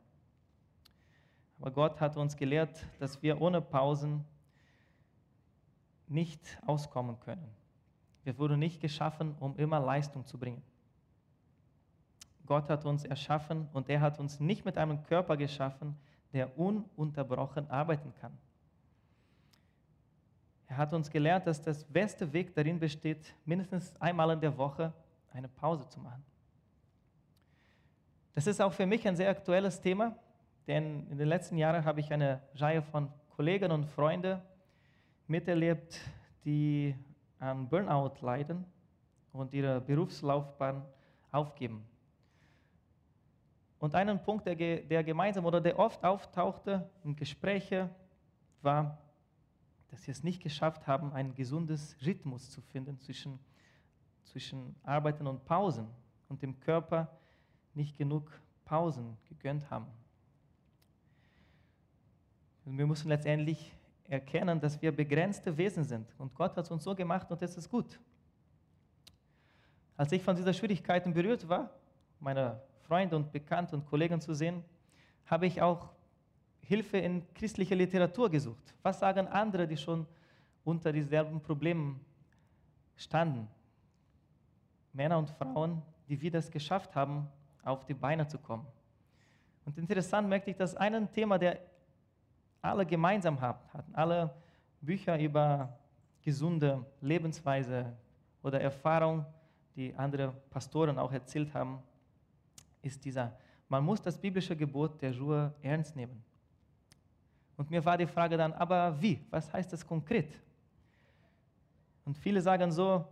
Aber 1.59 1.73
Gott 1.73 2.00
hat 2.00 2.17
uns 2.17 2.37
gelehrt, 2.37 2.87
dass 3.00 3.21
wir 3.21 3.43
ohne 3.43 3.61
Pausen 3.61 4.25
nicht 6.07 6.41
auskommen 6.64 7.19
können. 7.19 7.49
Wir 8.23 8.38
wurden 8.38 8.61
nicht 8.61 8.81
geschaffen, 8.81 9.35
um 9.41 9.57
immer 9.57 9.81
Leistung 9.81 10.25
zu 10.25 10.38
bringen. 10.38 10.62
Gott 12.47 12.71
hat 12.71 12.85
uns 12.85 13.05
erschaffen 13.05 13.69
und 13.73 13.88
er 13.88 14.00
hat 14.00 14.21
uns 14.21 14.38
nicht 14.38 14.64
mit 14.64 14.79
einem 14.79 15.02
Körper 15.02 15.37
geschaffen, 15.37 15.97
der 16.33 16.57
ununterbrochen 16.57 17.69
arbeiten 17.73 18.14
kann. 18.21 18.38
Er 20.69 20.76
hat 20.76 20.93
uns 20.95 21.11
gelehrt, 21.11 21.49
dass 21.49 21.61
das 21.61 21.83
beste 21.83 22.33
Weg 22.33 22.55
darin 22.55 22.79
besteht, 22.79 23.35
mindestens 23.45 24.00
einmal 24.00 24.31
in 24.31 24.41
der 24.41 24.57
Woche 24.57 24.93
eine 25.33 25.49
Pause 25.49 25.88
zu 25.88 25.99
machen. 25.99 26.25
Das 28.35 28.47
ist 28.47 28.62
auch 28.62 28.73
für 28.73 28.87
mich 28.87 29.07
ein 29.07 29.15
sehr 29.15 29.29
aktuelles 29.29 29.81
Thema, 29.81 30.17
denn 30.67 31.07
in 31.11 31.19
den 31.19 31.29
letzten 31.29 31.59
Jahren 31.59 31.85
habe 31.85 32.01
ich 32.01 32.11
eine 32.11 32.41
Reihe 32.55 32.81
von 32.81 33.12
Kollegen 33.37 33.71
und 33.71 33.85
Freunden 33.85 34.41
miterlebt, 35.27 36.01
die 36.45 36.95
an 37.39 37.69
Burnout 37.69 38.15
leiden 38.23 38.65
und 39.33 39.53
ihre 39.53 39.83
Berufslaufbahn 39.83 40.83
aufgeben. 41.31 41.85
Und 43.79 43.95
einen 43.95 44.23
Punkt, 44.23 44.47
der, 44.47 44.55
der 44.55 45.05
gemeinsam 45.05 45.45
oder 45.45 45.61
der 45.61 45.79
oft 45.79 46.03
auftauchte 46.03 46.89
in 47.05 47.15
Gesprächen, 47.15 47.91
war, 48.62 48.97
dass 49.89 50.05
sie 50.05 50.11
es 50.11 50.23
nicht 50.23 50.43
geschafft 50.43 50.87
haben, 50.87 51.12
ein 51.12 51.35
gesundes 51.35 51.97
Rhythmus 52.07 52.51
zu 52.51 52.62
finden 52.62 52.99
zwischen, 52.99 53.39
zwischen 54.25 54.75
Arbeiten 54.85 55.27
und 55.27 55.45
Pausen 55.45 55.87
und 56.29 56.41
dem 56.41 56.59
Körper 56.61 57.11
nicht 57.75 57.97
genug 57.97 58.31
Pausen 58.64 59.17
gegönnt 59.29 59.69
haben. 59.71 59.87
Und 62.64 62.79
wir 62.79 62.87
müssen 62.87 63.09
letztendlich 63.09 63.73
erkennen, 64.09 64.61
dass 64.61 64.81
wir 64.81 64.93
begrenzte 64.95 65.57
Wesen 65.57 65.85
sind. 65.85 66.09
Und 66.19 66.35
Gott 66.35 66.57
hat 66.57 66.71
uns 66.71 66.85
so 66.85 66.95
gemacht 66.95 67.31
und 67.31 67.41
das 67.41 67.57
ist 67.57 67.69
gut. 67.69 67.99
Als 69.97 70.12
ich 70.12 70.23
von 70.23 70.37
dieser 70.37 70.52
Schwierigkeiten 70.52 71.12
berührt 71.12 71.49
war, 71.49 71.71
meine 72.21 72.61
Freunde 72.87 73.17
und 73.17 73.33
Bekannte 73.33 73.76
und 73.76 73.87
Kollegen 73.87 74.21
zu 74.21 74.35
sehen, 74.35 74.62
habe 75.26 75.47
ich 75.47 75.61
auch 75.61 75.91
Hilfe 76.61 76.99
in 76.99 77.23
christlicher 77.35 77.75
Literatur 77.75 78.31
gesucht. 78.31 78.75
Was 78.83 79.00
sagen 79.00 79.26
andere, 79.29 79.67
die 79.67 79.76
schon 79.76 80.07
unter 80.64 80.93
dieselben 80.93 81.41
Problemen 81.41 82.00
standen? 82.97 83.49
Männer 84.93 85.19
und 85.19 85.31
Frauen, 85.31 85.83
die 86.09 86.21
wir 86.21 86.31
das 86.31 86.50
geschafft 86.50 86.95
haben, 86.95 87.29
auf 87.64 87.85
die 87.85 87.95
Beine 87.95 88.26
zu 88.26 88.38
kommen. 88.38 88.66
Und 89.64 89.78
interessant 89.78 90.28
merkte 90.28 90.50
ich, 90.50 90.57
dass 90.57 90.75
ein 90.75 91.11
Thema, 91.12 91.38
der 91.38 91.59
alle 92.61 92.85
gemeinsam 92.85 93.40
hatten, 93.40 93.95
alle 93.95 94.35
Bücher 94.81 95.19
über 95.19 95.78
gesunde 96.23 96.85
Lebensweise 97.00 97.92
oder 98.42 98.61
Erfahrung, 98.61 99.25
die 99.75 99.95
andere 99.97 100.33
Pastoren 100.50 100.99
auch 100.99 101.12
erzählt 101.12 101.52
haben, 101.54 101.83
ist 102.83 103.04
dieser, 103.04 103.37
man 103.69 103.85
muss 103.85 104.02
das 104.02 104.19
biblische 104.19 104.57
Gebot 104.57 105.00
der 105.00 105.16
Ruhe 105.16 105.54
ernst 105.62 105.97
nehmen. 105.97 106.23
Und 107.57 107.71
mir 107.71 107.85
war 107.85 107.97
die 107.97 108.07
Frage 108.07 108.37
dann, 108.37 108.52
aber 108.52 109.00
wie? 109.00 109.25
Was 109.31 109.52
heißt 109.52 109.73
das 109.73 109.87
konkret? 109.87 110.40
Und 112.04 112.16
viele 112.16 112.40
sagen 112.40 112.71
so, 112.73 113.07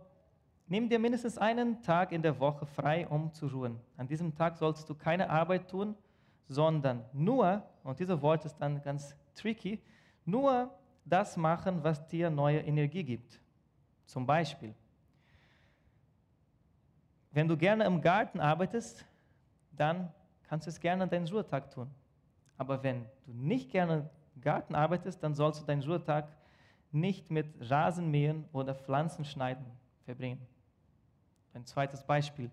nimm 0.71 0.87
dir 0.87 0.99
mindestens 0.99 1.37
einen 1.37 1.81
Tag 1.81 2.13
in 2.13 2.21
der 2.21 2.39
Woche 2.39 2.65
frei, 2.65 3.05
um 3.05 3.33
zu 3.33 3.47
ruhen. 3.47 3.77
An 3.97 4.07
diesem 4.07 4.33
Tag 4.33 4.55
sollst 4.55 4.89
du 4.89 4.95
keine 4.95 5.29
Arbeit 5.29 5.69
tun, 5.69 5.95
sondern 6.47 7.03
nur, 7.11 7.61
und 7.83 7.99
dieses 7.99 8.21
Wort 8.21 8.45
ist 8.45 8.55
dann 8.55 8.81
ganz 8.81 9.13
tricky, 9.35 9.81
nur 10.23 10.73
das 11.03 11.35
machen, 11.35 11.83
was 11.83 12.07
dir 12.07 12.29
neue 12.29 12.59
Energie 12.59 13.03
gibt. 13.03 13.41
Zum 14.05 14.25
Beispiel, 14.25 14.73
wenn 17.31 17.49
du 17.49 17.57
gerne 17.57 17.83
im 17.83 17.99
Garten 17.99 18.39
arbeitest, 18.39 19.05
dann 19.75 20.09
kannst 20.43 20.67
du 20.67 20.69
es 20.69 20.79
gerne 20.79 21.03
an 21.03 21.09
deinem 21.09 21.27
Ruhetag 21.27 21.69
tun. 21.69 21.91
Aber 22.57 22.81
wenn 22.81 23.05
du 23.25 23.33
nicht 23.33 23.71
gerne 23.71 24.09
im 24.35 24.41
Garten 24.41 24.73
arbeitest, 24.73 25.21
dann 25.21 25.35
sollst 25.35 25.61
du 25.61 25.65
deinen 25.65 25.83
Ruhetag 25.83 26.29
nicht 26.93 27.29
mit 27.29 27.47
Rasenmähen 27.59 28.45
oder 28.53 28.73
Pflanzenschneiden 28.73 29.65
verbringen. 30.05 30.47
Ein 31.53 31.65
zweites 31.65 32.03
Beispiel. 32.03 32.49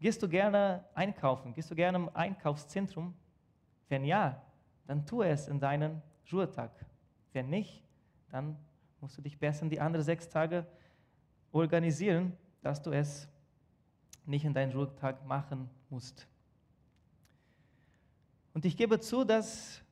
Gehst 0.00 0.22
du 0.22 0.28
gerne 0.28 0.84
einkaufen? 0.94 1.52
Gehst 1.54 1.70
du 1.70 1.74
gerne 1.74 1.98
im 1.98 2.10
Einkaufszentrum? 2.14 3.14
Wenn 3.88 4.04
ja, 4.04 4.40
dann 4.86 5.04
tu 5.04 5.22
es 5.22 5.48
in 5.48 5.58
deinen 5.58 6.02
Ruhetag. 6.30 6.70
Wenn 7.32 7.50
nicht, 7.50 7.82
dann 8.30 8.56
musst 9.00 9.16
du 9.18 9.22
dich 9.22 9.38
besser 9.38 9.62
in 9.62 9.70
die 9.70 9.80
anderen 9.80 10.04
sechs 10.04 10.28
Tage 10.28 10.66
organisieren, 11.52 12.36
dass 12.62 12.82
du 12.82 12.90
es 12.90 13.28
nicht 14.26 14.44
in 14.44 14.52
deinen 14.52 14.72
Ruhetag 14.72 15.24
machen 15.26 15.70
musst. 15.88 16.26
Und 18.54 18.64
ich 18.64 18.76
gebe 18.76 19.00
zu, 19.00 19.24
dass, 19.24 19.82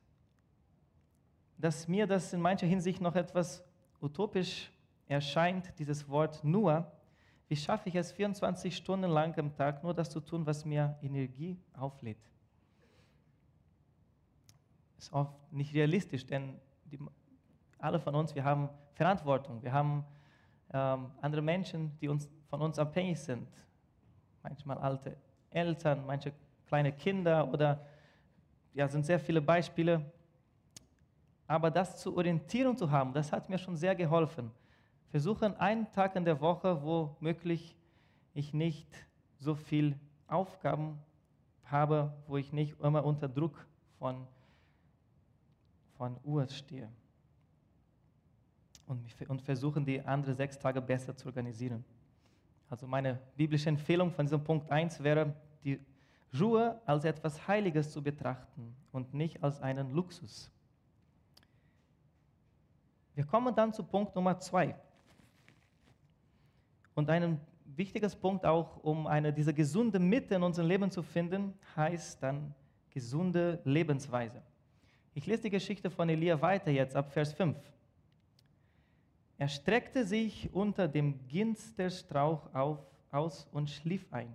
dass 1.57 1.87
mir 1.87 2.05
das 2.05 2.33
in 2.33 2.41
mancher 2.41 2.67
Hinsicht 2.67 3.01
noch 3.01 3.15
etwas 3.15 3.63
utopisch 4.01 4.71
erscheint, 5.07 5.73
dieses 5.79 6.07
Wort 6.09 6.43
nur. 6.43 6.91
Wie 7.47 7.55
schaffe 7.55 7.89
ich 7.89 7.95
es 7.95 8.11
24 8.11 8.75
Stunden 8.75 9.09
lang 9.09 9.37
am 9.39 9.55
Tag 9.55 9.83
nur 9.83 9.93
das 9.93 10.09
zu 10.09 10.19
tun, 10.19 10.45
was 10.45 10.65
mir 10.65 10.97
Energie 11.01 11.57
auflädt? 11.73 12.17
ist 14.97 15.13
oft 15.13 15.53
nicht 15.53 15.73
realistisch, 15.73 16.25
denn 16.25 16.59
die, 16.85 16.99
alle 17.79 17.99
von 17.99 18.15
uns, 18.15 18.33
wir 18.35 18.43
haben 18.43 18.69
Verantwortung, 18.93 19.61
wir 19.61 19.71
haben 19.71 20.03
ähm, 20.73 21.11
andere 21.21 21.41
Menschen, 21.41 21.97
die 21.99 22.09
uns, 22.09 22.29
von 22.49 22.61
uns 22.61 22.79
abhängig 22.79 23.19
sind. 23.19 23.47
Manchmal 24.43 24.77
alte 24.79 25.17
Eltern, 25.49 26.05
manche 26.05 26.33
kleine 26.65 26.91
Kinder 26.91 27.47
oder 27.51 27.85
ja, 28.73 28.87
sind 28.87 29.05
sehr 29.05 29.19
viele 29.19 29.41
Beispiele. 29.41 30.11
Aber 31.47 31.71
das 31.71 31.97
zu 31.97 32.15
Orientierung 32.17 32.75
zu 32.75 32.89
haben, 32.91 33.13
das 33.13 33.31
hat 33.31 33.49
mir 33.49 33.57
schon 33.57 33.77
sehr 33.77 33.95
geholfen. 33.95 34.51
Versuchen 35.09 35.55
einen 35.55 35.89
Tag 35.91 36.15
in 36.15 36.25
der 36.25 36.41
Woche, 36.41 36.83
wo 36.83 37.15
möglich 37.19 37.75
ich 38.33 38.53
nicht 38.53 38.87
so 39.39 39.55
viel 39.55 39.97
Aufgaben 40.27 40.99
habe, 41.65 42.13
wo 42.27 42.37
ich 42.37 42.51
nicht 42.53 42.79
immer 42.81 43.03
unter 43.05 43.27
Druck 43.27 43.65
von 43.99 44.27
von 45.97 46.15
Uhr 46.23 46.47
stehe. 46.47 46.89
Und, 48.85 49.03
und 49.27 49.41
versuchen, 49.41 49.83
die 49.83 50.01
anderen 50.01 50.35
sechs 50.35 50.57
Tage 50.57 50.81
besser 50.81 51.15
zu 51.15 51.27
organisieren. 51.27 51.83
Also 52.69 52.87
meine 52.87 53.19
biblische 53.35 53.69
Empfehlung 53.69 54.11
von 54.11 54.25
diesem 54.25 54.43
Punkt 54.43 54.71
1 54.71 55.03
wäre, 55.03 55.33
die 55.63 55.79
Ruhe 56.39 56.79
als 56.85 57.03
etwas 57.03 57.47
Heiliges 57.47 57.91
zu 57.91 58.01
betrachten 58.01 58.75
und 58.91 59.13
nicht 59.13 59.43
als 59.43 59.59
einen 59.61 59.91
Luxus. 59.91 60.49
Wir 63.15 63.25
kommen 63.25 63.53
dann 63.55 63.73
zu 63.73 63.83
Punkt 63.83 64.15
Nummer 64.15 64.39
2. 64.39 64.75
Und 66.97 67.11
ein 67.11 67.39
wichtiges 67.75 68.15
Punkt 68.15 68.43
auch, 68.43 68.83
um 68.83 69.05
eine, 69.05 69.31
diese 69.31 69.53
gesunde 69.53 69.99
Mitte 69.99 70.33
in 70.33 70.41
unserem 70.41 70.67
Leben 70.67 70.89
zu 70.89 71.03
finden, 71.03 71.53
heißt 71.75 72.23
dann 72.23 72.55
gesunde 72.89 73.61
Lebensweise. 73.65 74.41
Ich 75.13 75.27
lese 75.27 75.43
die 75.43 75.51
Geschichte 75.51 75.91
von 75.91 76.09
Elia 76.09 76.41
weiter 76.41 76.71
jetzt 76.71 76.95
ab 76.95 77.11
Vers 77.11 77.33
5. 77.33 77.55
Er 79.37 79.47
streckte 79.47 80.05
sich 80.05 80.49
unter 80.51 80.87
dem 80.87 81.19
Ginsterstrauch 81.27 82.51
auf, 82.55 82.79
aus 83.11 83.47
und 83.51 83.69
schlief 83.69 84.11
ein. 84.11 84.33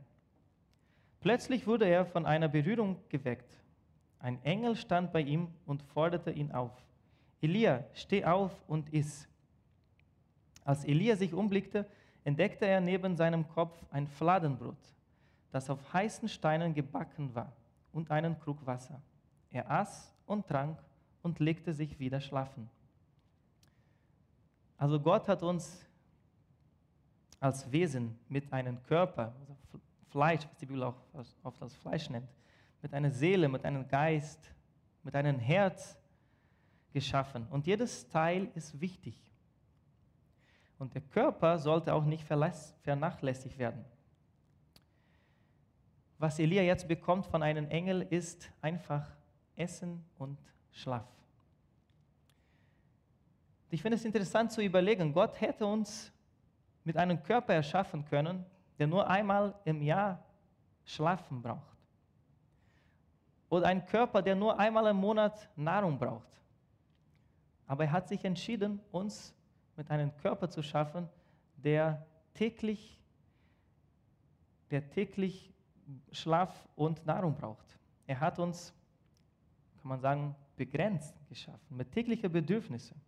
Plötzlich 1.19 1.67
wurde 1.67 1.87
er 1.87 2.07
von 2.07 2.27
einer 2.27 2.47
Berührung 2.47 2.97
geweckt. 3.09 3.61
Ein 4.21 4.41
Engel 4.45 4.77
stand 4.77 5.13
bei 5.13 5.23
ihm 5.23 5.49
und 5.67 5.83
forderte 5.83 6.31
ihn 6.31 6.53
auf. 6.53 6.71
Elia, 7.41 7.83
steh 7.93 8.25
auf 8.25 8.53
und 8.69 8.93
iss. 8.95 9.27
Als 10.65 10.85
Elia 10.85 11.17
sich 11.17 11.35
umblickte, 11.35 11.89
entdeckte 12.25 12.67
er 12.67 12.81
neben 12.81 13.17
seinem 13.17 13.49
Kopf 13.49 13.85
ein 13.91 14.07
Fladenbrot, 14.07 14.77
das 15.51 15.69
auf 15.71 15.93
heißen 15.93 16.29
Steinen 16.29 16.75
gebacken 16.75 17.35
war, 17.35 17.53
und 17.93 18.11
einen 18.11 18.39
Krug 18.41 18.65
Wasser. 18.65 19.01
Er 19.51 19.71
aß 19.71 20.15
und 20.27 20.47
trank 20.47 20.79
und 21.23 21.39
legte 21.41 21.73
sich 21.73 21.99
wieder 21.99 22.21
schlafen. 22.21 22.71
Also 24.79 24.99
Gott 24.99 25.29
hat 25.29 25.43
uns 25.43 25.87
als 27.39 27.71
Wesen 27.71 28.19
mit 28.29 28.53
einem 28.53 28.83
Körper, 28.85 29.35
also 29.41 29.57
Fleisch, 30.09 30.47
was 30.49 30.57
die 30.59 30.67
Bibel 30.67 30.83
auch 30.85 30.97
oft 31.43 31.63
als 31.63 31.75
Fleisch 31.77 32.09
nennt, 32.11 32.29
mit 32.83 32.93
einer 32.93 33.11
Seele, 33.11 33.49
mit 33.49 33.65
einem 33.65 33.87
Geist, 33.89 34.53
mit 35.03 35.15
einem 35.15 35.39
Herz 35.39 35.97
geschaffen. 36.93 37.47
Und 37.51 37.67
jedes 37.67 38.09
Teil 38.09 38.49
ist 38.55 38.81
wichtig. 38.81 39.21
Und 40.83 40.97
der 40.97 41.03
Körper 41.03 41.61
sollte 41.61 41.95
auch 41.95 42.05
nicht 42.05 42.27
vernachlässigt 42.27 43.57
werden. 43.57 43.85
Was 46.19 46.41
Elia 46.41 46.63
jetzt 46.63 46.89
bekommt 46.89 47.25
von 47.25 47.41
einem 47.41 47.69
Engel 47.69 48.03
ist 48.11 48.51
einfach 48.61 49.07
Essen 49.55 50.05
und 50.19 50.41
Schlaf. 50.73 51.07
Ich 53.71 53.81
finde 53.81 53.95
es 53.95 54.05
interessant 54.05 54.51
zu 54.51 54.61
überlegen, 54.61 55.13
Gott 55.13 55.41
hätte 55.41 55.65
uns 55.65 56.13
mit 56.83 56.97
einem 56.97 57.23
Körper 57.23 57.55
erschaffen 57.55 58.05
können, 58.05 58.45
der 58.81 58.89
nur 58.89 59.09
einmal 59.09 59.55
im 59.65 59.83
Jahr 59.83 60.21
schlafen 60.85 61.41
braucht. 61.41 61.77
Oder 63.51 63.69
ein 63.69 63.87
Körper, 63.87 64.21
der 64.21 64.35
nur 64.35 64.59
einmal 64.59 64.89
im 64.89 64.97
Monat 64.97 65.49
Nahrung 65.55 65.97
braucht. 65.97 66.41
Aber 67.69 67.85
er 67.85 67.93
hat 67.93 68.09
sich 68.09 68.25
entschieden, 68.25 68.81
uns 68.91 69.33
mit 69.77 69.91
einem 69.91 70.15
Körper 70.17 70.49
zu 70.49 70.63
schaffen, 70.63 71.09
der 71.57 72.07
täglich, 72.35 73.01
der 74.71 74.89
täglich 74.91 75.53
Schlaf 76.11 76.69
und 76.77 77.05
Nahrung 77.07 77.35
braucht. 77.35 77.79
Er 78.07 78.21
hat 78.21 78.39
uns, 78.39 78.73
kann 79.81 79.89
man 79.89 80.01
sagen, 80.01 80.35
begrenzt 80.57 81.15
geschaffen, 81.29 81.77
mit 81.77 81.93
täglichen 81.93 82.31
Bedürfnissen. 82.31 83.01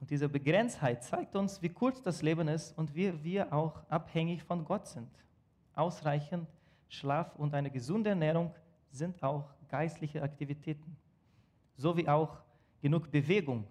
Und 0.00 0.10
diese 0.10 0.28
Begrenztheit 0.28 1.02
zeigt 1.02 1.34
uns, 1.36 1.60
wie 1.62 1.68
kurz 1.68 2.02
das 2.02 2.22
Leben 2.22 2.48
ist 2.48 2.76
und 2.76 2.94
wie 2.94 3.24
wir 3.24 3.52
auch 3.52 3.82
abhängig 3.88 4.42
von 4.42 4.64
Gott 4.64 4.86
sind. 4.86 5.10
Ausreichend 5.74 6.48
Schlaf 6.88 7.34
und 7.36 7.54
eine 7.54 7.70
gesunde 7.70 8.10
Ernährung 8.10 8.54
sind 8.90 9.22
auch 9.22 9.50
geistliche 9.68 10.22
Aktivitäten. 10.22 10.96
So 11.76 11.96
wie 11.96 12.08
auch 12.08 12.38
genug 12.80 13.10
Bewegung. 13.10 13.66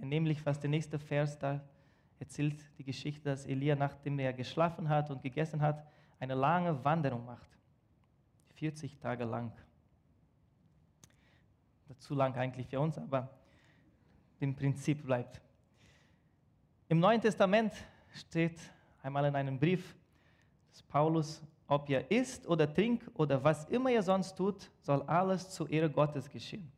Denn 0.00 0.08
nämlich, 0.08 0.44
was 0.46 0.60
der 0.60 0.70
nächste 0.70 0.98
Vers 0.98 1.38
da 1.38 1.60
erzählt, 2.18 2.58
die 2.78 2.84
Geschichte, 2.84 3.24
dass 3.24 3.46
Elia, 3.46 3.74
nachdem 3.74 4.18
er 4.18 4.32
geschlafen 4.32 4.88
hat 4.88 5.10
und 5.10 5.22
gegessen 5.22 5.60
hat, 5.60 5.86
eine 6.20 6.34
lange 6.34 6.84
Wanderung 6.84 7.24
macht. 7.24 7.48
40 8.54 8.98
Tage 8.98 9.24
lang. 9.24 9.52
Zu 11.98 12.14
lang 12.14 12.34
eigentlich 12.36 12.66
für 12.68 12.80
uns, 12.80 12.98
aber 12.98 13.28
im 14.40 14.54
Prinzip 14.54 15.04
bleibt. 15.04 15.40
Im 16.88 17.00
Neuen 17.00 17.20
Testament 17.20 17.72
steht 18.14 18.60
einmal 19.02 19.24
in 19.24 19.34
einem 19.34 19.58
Brief 19.58 19.96
des 20.70 20.82
Paulus, 20.82 21.42
ob 21.66 21.88
ihr 21.88 22.10
isst 22.10 22.46
oder 22.46 22.72
trinkt 22.72 23.10
oder 23.14 23.42
was 23.42 23.64
immer 23.66 23.90
ihr 23.90 24.02
sonst 24.02 24.34
tut, 24.36 24.70
soll 24.80 25.02
alles 25.02 25.50
zur 25.50 25.68
Ehre 25.70 25.90
Gottes 25.90 26.30
geschehen. 26.30 26.70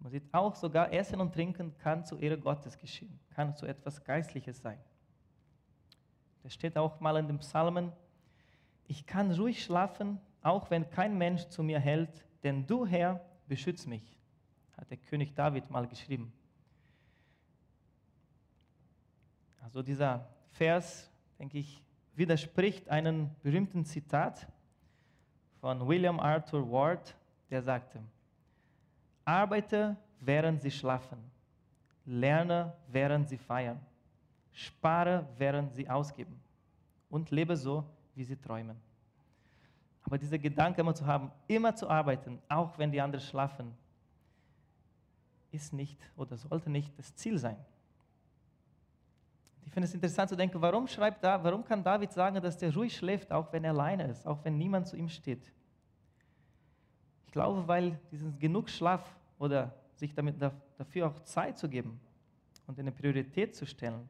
Man 0.00 0.10
sieht 0.10 0.32
auch, 0.32 0.54
sogar 0.54 0.92
Essen 0.92 1.20
und 1.20 1.32
Trinken 1.32 1.76
kann 1.78 2.04
zur 2.04 2.20
Ehre 2.20 2.38
Gottes 2.38 2.78
geschehen, 2.78 3.18
kann 3.34 3.54
zu 3.56 3.66
etwas 3.66 4.02
Geistliches 4.04 4.60
sein. 4.60 4.78
Da 6.42 6.50
steht 6.50 6.76
auch 6.76 7.00
mal 7.00 7.16
in 7.16 7.26
den 7.26 7.38
Psalmen, 7.38 7.92
ich 8.86 9.06
kann 9.06 9.30
ruhig 9.32 9.62
schlafen, 9.62 10.18
auch 10.42 10.70
wenn 10.70 10.88
kein 10.88 11.18
Mensch 11.18 11.46
zu 11.48 11.62
mir 11.62 11.78
hält, 11.78 12.24
denn 12.42 12.66
du, 12.66 12.86
Herr, 12.86 13.20
beschützt 13.46 13.86
mich, 13.86 14.18
hat 14.76 14.90
der 14.90 14.96
König 14.96 15.34
David 15.34 15.70
mal 15.70 15.86
geschrieben. 15.86 16.32
Also 19.62 19.82
dieser 19.82 20.28
Vers, 20.52 21.10
denke 21.38 21.58
ich, 21.58 21.82
widerspricht 22.14 22.88
einem 22.88 23.30
berühmten 23.42 23.84
Zitat 23.84 24.48
von 25.60 25.86
William 25.86 26.18
Arthur 26.18 26.70
Ward, 26.70 27.14
der 27.50 27.62
sagte, 27.62 28.00
arbeite, 29.28 29.94
während 30.20 30.62
sie 30.62 30.70
schlafen, 30.70 31.18
lerne, 32.06 32.72
während 32.88 33.28
sie 33.28 33.36
feiern, 33.36 33.78
spare, 34.52 35.28
während 35.36 35.74
sie 35.74 35.88
ausgeben 35.88 36.40
und 37.10 37.30
lebe 37.30 37.54
so, 37.54 37.84
wie 38.14 38.24
sie 38.24 38.36
träumen. 38.36 38.76
Aber 40.02 40.16
dieser 40.16 40.38
Gedanke 40.38 40.80
immer 40.80 40.94
zu 40.94 41.04
haben, 41.04 41.30
immer 41.46 41.74
zu 41.74 41.90
arbeiten, 41.90 42.40
auch 42.48 42.78
wenn 42.78 42.90
die 42.90 43.00
anderen 43.02 43.22
schlafen, 43.22 43.74
ist 45.50 45.74
nicht 45.74 46.00
oder 46.16 46.38
sollte 46.38 46.70
nicht 46.70 46.98
das 46.98 47.14
Ziel 47.14 47.38
sein. 47.38 47.58
Ich 49.66 49.72
finde 49.72 49.86
es 49.86 49.92
interessant 49.92 50.30
zu 50.30 50.36
denken, 50.36 50.58
warum 50.62 50.88
schreibt 50.88 51.22
da, 51.22 51.44
warum 51.44 51.62
kann 51.62 51.84
David 51.84 52.10
sagen, 52.12 52.40
dass 52.40 52.56
der 52.56 52.72
ruhig 52.72 52.96
schläft, 52.96 53.30
auch 53.30 53.52
wenn 53.52 53.64
er 53.64 53.72
alleine 53.72 54.04
ist, 54.04 54.26
auch 54.26 54.42
wenn 54.42 54.56
niemand 54.56 54.86
zu 54.86 54.96
ihm 54.96 55.10
steht? 55.10 55.52
Ich 57.26 57.32
glaube, 57.32 57.68
weil 57.68 57.98
diesen 58.10 58.38
genug 58.38 58.70
Schlaf 58.70 59.17
oder 59.38 59.74
sich 59.94 60.14
damit 60.14 60.40
dafür 60.78 61.08
auch 61.08 61.20
Zeit 61.24 61.58
zu 61.58 61.68
geben 61.68 62.00
und 62.66 62.78
eine 62.78 62.92
Priorität 62.92 63.54
zu 63.56 63.66
stellen, 63.66 64.08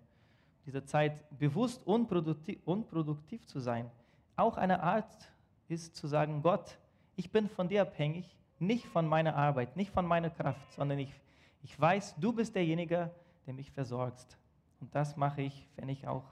diese 0.67 0.85
Zeit 0.85 1.38
bewusst 1.38 1.87
unproduktiv, 1.87 2.59
unproduktiv 2.64 3.47
zu 3.47 3.61
sein, 3.61 3.91
auch 4.37 4.57
eine 4.57 4.83
Art 4.83 5.33
ist 5.69 5.97
zu 5.97 6.07
sagen, 6.07 6.43
Gott, 6.43 6.79
ich 7.17 7.31
bin 7.31 7.49
von 7.49 7.69
dir 7.69 7.83
abhängig, 7.83 8.37
nicht 8.59 8.87
von 8.87 9.07
meiner 9.07 9.35
Arbeit, 9.35 9.77
nicht 9.77 9.93
von 9.93 10.07
meiner 10.07 10.31
Kraft, 10.31 10.73
sondern 10.73 10.99
ich, 10.99 11.12
ich 11.62 11.79
weiß, 11.79 12.17
du 12.19 12.33
bist 12.33 12.55
derjenige, 12.55 13.11
der 13.47 13.55
mich 13.55 13.71
versorgst. 13.71 14.37
Und 14.81 14.95
das 14.95 15.17
mache 15.17 15.43
ich, 15.43 15.67
wenn 15.77 15.88
ich 15.88 16.07
auch 16.07 16.25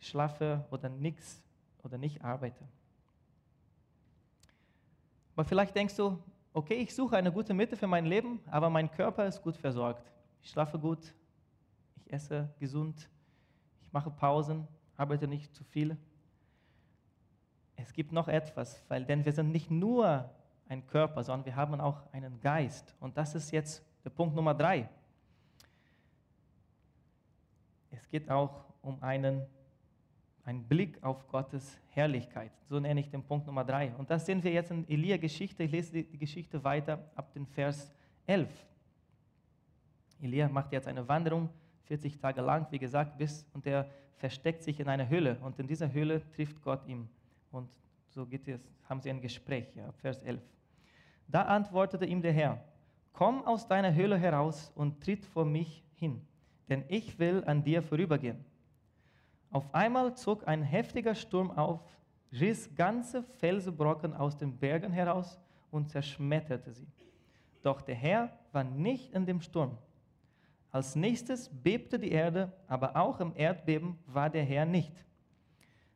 schlafe 0.00 0.64
oder 0.70 0.88
nichts 0.88 1.42
oder 1.82 1.98
nicht 1.98 2.22
arbeite. 2.22 2.64
Aber 5.34 5.44
vielleicht 5.44 5.74
denkst 5.74 5.96
du, 5.96 6.18
okay, 6.54 6.74
ich 6.74 6.94
suche 6.94 7.16
eine 7.16 7.32
gute 7.32 7.52
Mitte 7.52 7.76
für 7.76 7.88
mein 7.88 8.06
Leben, 8.06 8.40
aber 8.46 8.70
mein 8.70 8.90
Körper 8.90 9.26
ist 9.26 9.42
gut 9.42 9.56
versorgt. 9.56 10.10
Ich 10.40 10.50
schlafe 10.50 10.78
gut, 10.78 11.12
ich 11.96 12.12
esse 12.12 12.48
gesund, 12.58 13.10
ich 13.82 13.92
mache 13.92 14.10
Pausen, 14.10 14.66
arbeite 14.96 15.26
nicht 15.26 15.52
zu 15.54 15.64
viel. 15.64 15.98
Es 17.76 17.92
gibt 17.92 18.12
noch 18.12 18.28
etwas, 18.28 18.82
weil 18.88 19.04
denn 19.04 19.24
wir 19.24 19.32
sind 19.32 19.50
nicht 19.50 19.70
nur 19.70 20.30
ein 20.68 20.86
Körper, 20.86 21.24
sondern 21.24 21.44
wir 21.44 21.56
haben 21.56 21.80
auch 21.80 22.00
einen 22.12 22.40
Geist. 22.40 22.94
Und 23.00 23.16
das 23.18 23.34
ist 23.34 23.50
jetzt 23.50 23.84
der 24.04 24.10
Punkt 24.10 24.36
Nummer 24.36 24.54
drei. 24.54 24.88
Es 27.90 28.08
geht 28.08 28.30
auch 28.30 28.64
um 28.80 29.02
einen, 29.02 29.44
einen 30.44 30.64
Blick 30.64 31.02
auf 31.02 31.26
Gottes 31.28 31.78
Herrlichkeit. 31.90 32.52
So 32.68 32.78
nenne 32.78 33.00
ich 33.00 33.10
den 33.10 33.22
Punkt 33.22 33.46
Nummer 33.46 33.64
drei. 33.64 33.94
Und 33.96 34.10
das 34.10 34.26
sehen 34.26 34.42
wir 34.42 34.52
jetzt 34.52 34.70
in 34.70 34.88
Elia-Geschichte. 34.88 35.62
Ich 35.62 35.72
lese 35.72 36.02
die, 36.02 36.18
Geschichte 36.18 36.62
weiter 36.62 37.10
ab 37.14 37.32
dem 37.32 37.46
Vers 37.46 37.92
11. 38.26 38.48
Elia 40.20 40.48
macht 40.48 40.72
jetzt 40.72 40.86
eine 40.86 41.06
Wanderung, 41.08 41.48
40 41.84 42.18
Tage 42.18 42.40
lang, 42.40 42.66
wie 42.70 42.78
gesagt, 42.78 43.18
bis 43.18 43.46
und 43.52 43.66
er 43.66 43.88
versteckt 44.16 44.62
sich 44.62 44.80
in 44.80 44.88
einer 44.88 45.08
Höhle. 45.08 45.38
Und 45.42 45.58
in 45.58 45.66
dieser 45.66 45.92
Höhle 45.92 46.22
trifft 46.32 46.62
Gott 46.62 46.86
ihm. 46.86 47.08
Und 47.50 47.68
so 48.08 48.26
geht 48.26 48.46
es, 48.48 48.60
haben 48.88 49.00
sie 49.00 49.10
ein 49.10 49.20
Gespräch, 49.20 49.66
ja, 49.74 49.92
Vers 49.92 50.22
11. 50.22 50.40
Da 51.28 51.42
antwortete 51.42 52.04
ihm 52.06 52.22
der 52.22 52.32
Herr, 52.32 52.64
komm 53.12 53.44
aus 53.44 53.66
deiner 53.66 53.94
Höhle 53.94 54.18
heraus 54.18 54.72
und 54.74 55.02
tritt 55.02 55.24
vor 55.24 55.44
mich 55.44 55.84
hin 55.94 56.20
denn 56.68 56.84
ich 56.88 57.18
will 57.18 57.42
an 57.46 57.62
dir 57.62 57.82
vorübergehen. 57.82 58.44
Auf 59.54 59.72
einmal 59.72 60.16
zog 60.16 60.48
ein 60.48 60.62
heftiger 60.64 61.14
Sturm 61.14 61.52
auf, 61.52 61.80
riss 62.32 62.74
ganze 62.74 63.22
Felsenbrocken 63.22 64.12
aus 64.12 64.36
den 64.36 64.58
Bergen 64.58 64.90
heraus 64.90 65.38
und 65.70 65.88
zerschmetterte 65.88 66.72
sie. 66.72 66.88
Doch 67.62 67.80
der 67.80 67.94
Herr 67.94 68.36
war 68.50 68.64
nicht 68.64 69.12
in 69.14 69.26
dem 69.26 69.40
Sturm. 69.40 69.78
Als 70.72 70.96
nächstes 70.96 71.48
bebte 71.48 72.00
die 72.00 72.10
Erde, 72.10 72.52
aber 72.66 72.96
auch 72.96 73.20
im 73.20 73.32
Erdbeben 73.36 73.96
war 74.08 74.28
der 74.28 74.42
Herr 74.42 74.66
nicht. 74.66 74.92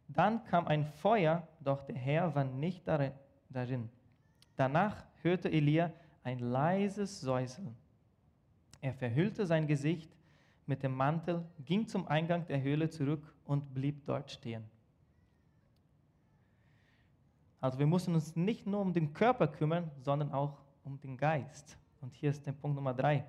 Dann 0.07 0.45
kam 0.45 0.69
ein 0.69 0.85
Feuer, 0.85 1.43
doch 1.59 1.83
der 1.83 1.97
Herr 1.97 2.33
war 2.37 2.45
nicht 2.45 2.87
darin. 2.87 3.91
Danach 4.55 5.05
hörte 5.23 5.51
Elia 5.51 5.91
ein 6.23 6.39
leises 6.39 7.21
Säuseln. 7.21 7.77
Er 8.81 8.95
verhüllte 8.95 9.47
sein 9.47 9.67
Gesicht 9.67 10.17
mit 10.65 10.85
dem 10.85 10.95
Mantel, 10.95 11.45
ging 11.65 11.89
zum 11.89 12.07
Eingang 12.07 12.47
der 12.47 12.63
Höhle 12.63 12.89
zurück 12.89 13.35
und 13.49 13.75
blieb 13.75 14.05
dort 14.05 14.31
stehen. 14.31 14.63
Also 17.61 17.79
wir 17.79 17.87
müssen 17.87 18.15
uns 18.15 18.37
nicht 18.37 18.67
nur 18.67 18.81
um 18.81 18.93
den 18.93 19.13
Körper 19.13 19.49
kümmern, 19.49 19.91
sondern 20.01 20.31
auch 20.31 20.59
um 20.85 21.01
den 21.01 21.17
Geist. 21.17 21.77
Und 22.01 22.15
hier 22.15 22.31
ist 22.31 22.47
der 22.47 22.53
Punkt 22.53 22.77
Nummer 22.77 22.95
drei. 22.95 23.25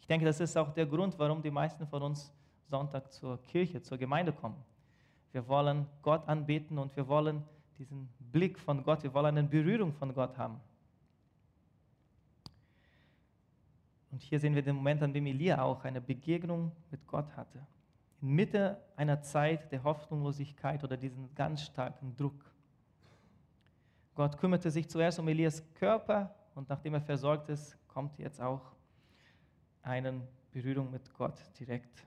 Ich 0.00 0.06
denke, 0.06 0.24
das 0.24 0.40
ist 0.40 0.56
auch 0.56 0.72
der 0.72 0.86
Grund, 0.86 1.18
warum 1.18 1.42
die 1.42 1.50
meisten 1.50 1.86
von 1.86 2.02
uns 2.02 2.32
Sonntag 2.70 3.12
zur 3.12 3.42
Kirche, 3.42 3.82
zur 3.82 3.98
Gemeinde 3.98 4.32
kommen. 4.32 4.56
Wir 5.32 5.46
wollen 5.48 5.86
Gott 6.02 6.26
anbeten 6.28 6.78
und 6.78 6.96
wir 6.96 7.06
wollen 7.08 7.42
diesen 7.78 8.08
Blick 8.32 8.58
von 8.58 8.82
Gott, 8.84 9.02
wir 9.02 9.12
wollen 9.12 9.36
eine 9.36 9.48
Berührung 9.48 9.92
von 9.92 10.14
Gott 10.14 10.38
haben. 10.38 10.60
Und 14.12 14.22
hier 14.22 14.38
sehen 14.38 14.54
wir 14.54 14.62
den 14.62 14.76
Moment, 14.76 15.02
an 15.02 15.12
dem 15.12 15.26
Elia 15.26 15.62
auch 15.62 15.84
eine 15.84 16.00
Begegnung 16.00 16.70
mit 16.90 17.06
Gott 17.08 17.36
hatte. 17.36 17.66
Inmitten 18.20 18.76
einer 18.96 19.22
Zeit 19.22 19.70
der 19.70 19.84
Hoffnungslosigkeit 19.84 20.82
oder 20.82 20.96
diesen 20.96 21.34
ganz 21.34 21.62
starken 21.62 22.16
Druck. 22.16 22.44
Gott 24.14 24.36
kümmerte 24.38 24.70
sich 24.70 24.88
zuerst 24.88 25.20
um 25.20 25.28
Elias 25.28 25.62
Körper 25.74 26.34
und 26.56 26.68
nachdem 26.68 26.94
er 26.94 27.00
versorgt 27.00 27.48
ist, 27.48 27.78
kommt 27.86 28.18
jetzt 28.18 28.40
auch 28.40 28.72
eine 29.82 30.20
Berührung 30.50 30.90
mit 30.90 31.14
Gott 31.14 31.38
direkt. 31.60 32.04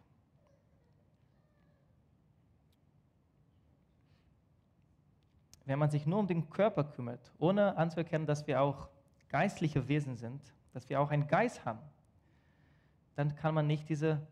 Wenn 5.65 5.80
man 5.80 5.89
sich 5.89 6.06
nur 6.06 6.19
um 6.19 6.28
den 6.28 6.50
Körper 6.50 6.84
kümmert, 6.84 7.32
ohne 7.39 7.78
anzuerkennen, 7.78 8.28
dass 8.28 8.45
wir 8.45 8.62
auch 8.62 8.89
geistliche 9.30 9.88
Wesen 9.88 10.17
sind, 10.17 10.41
dass 10.74 10.89
wir 10.89 11.00
auch 11.00 11.12
einen 11.12 11.28
Geist 11.28 11.63
haben, 11.63 11.80
dann 13.15 13.36
kann 13.38 13.54
man 13.54 13.67
nicht 13.67 13.88
diese 13.88 14.28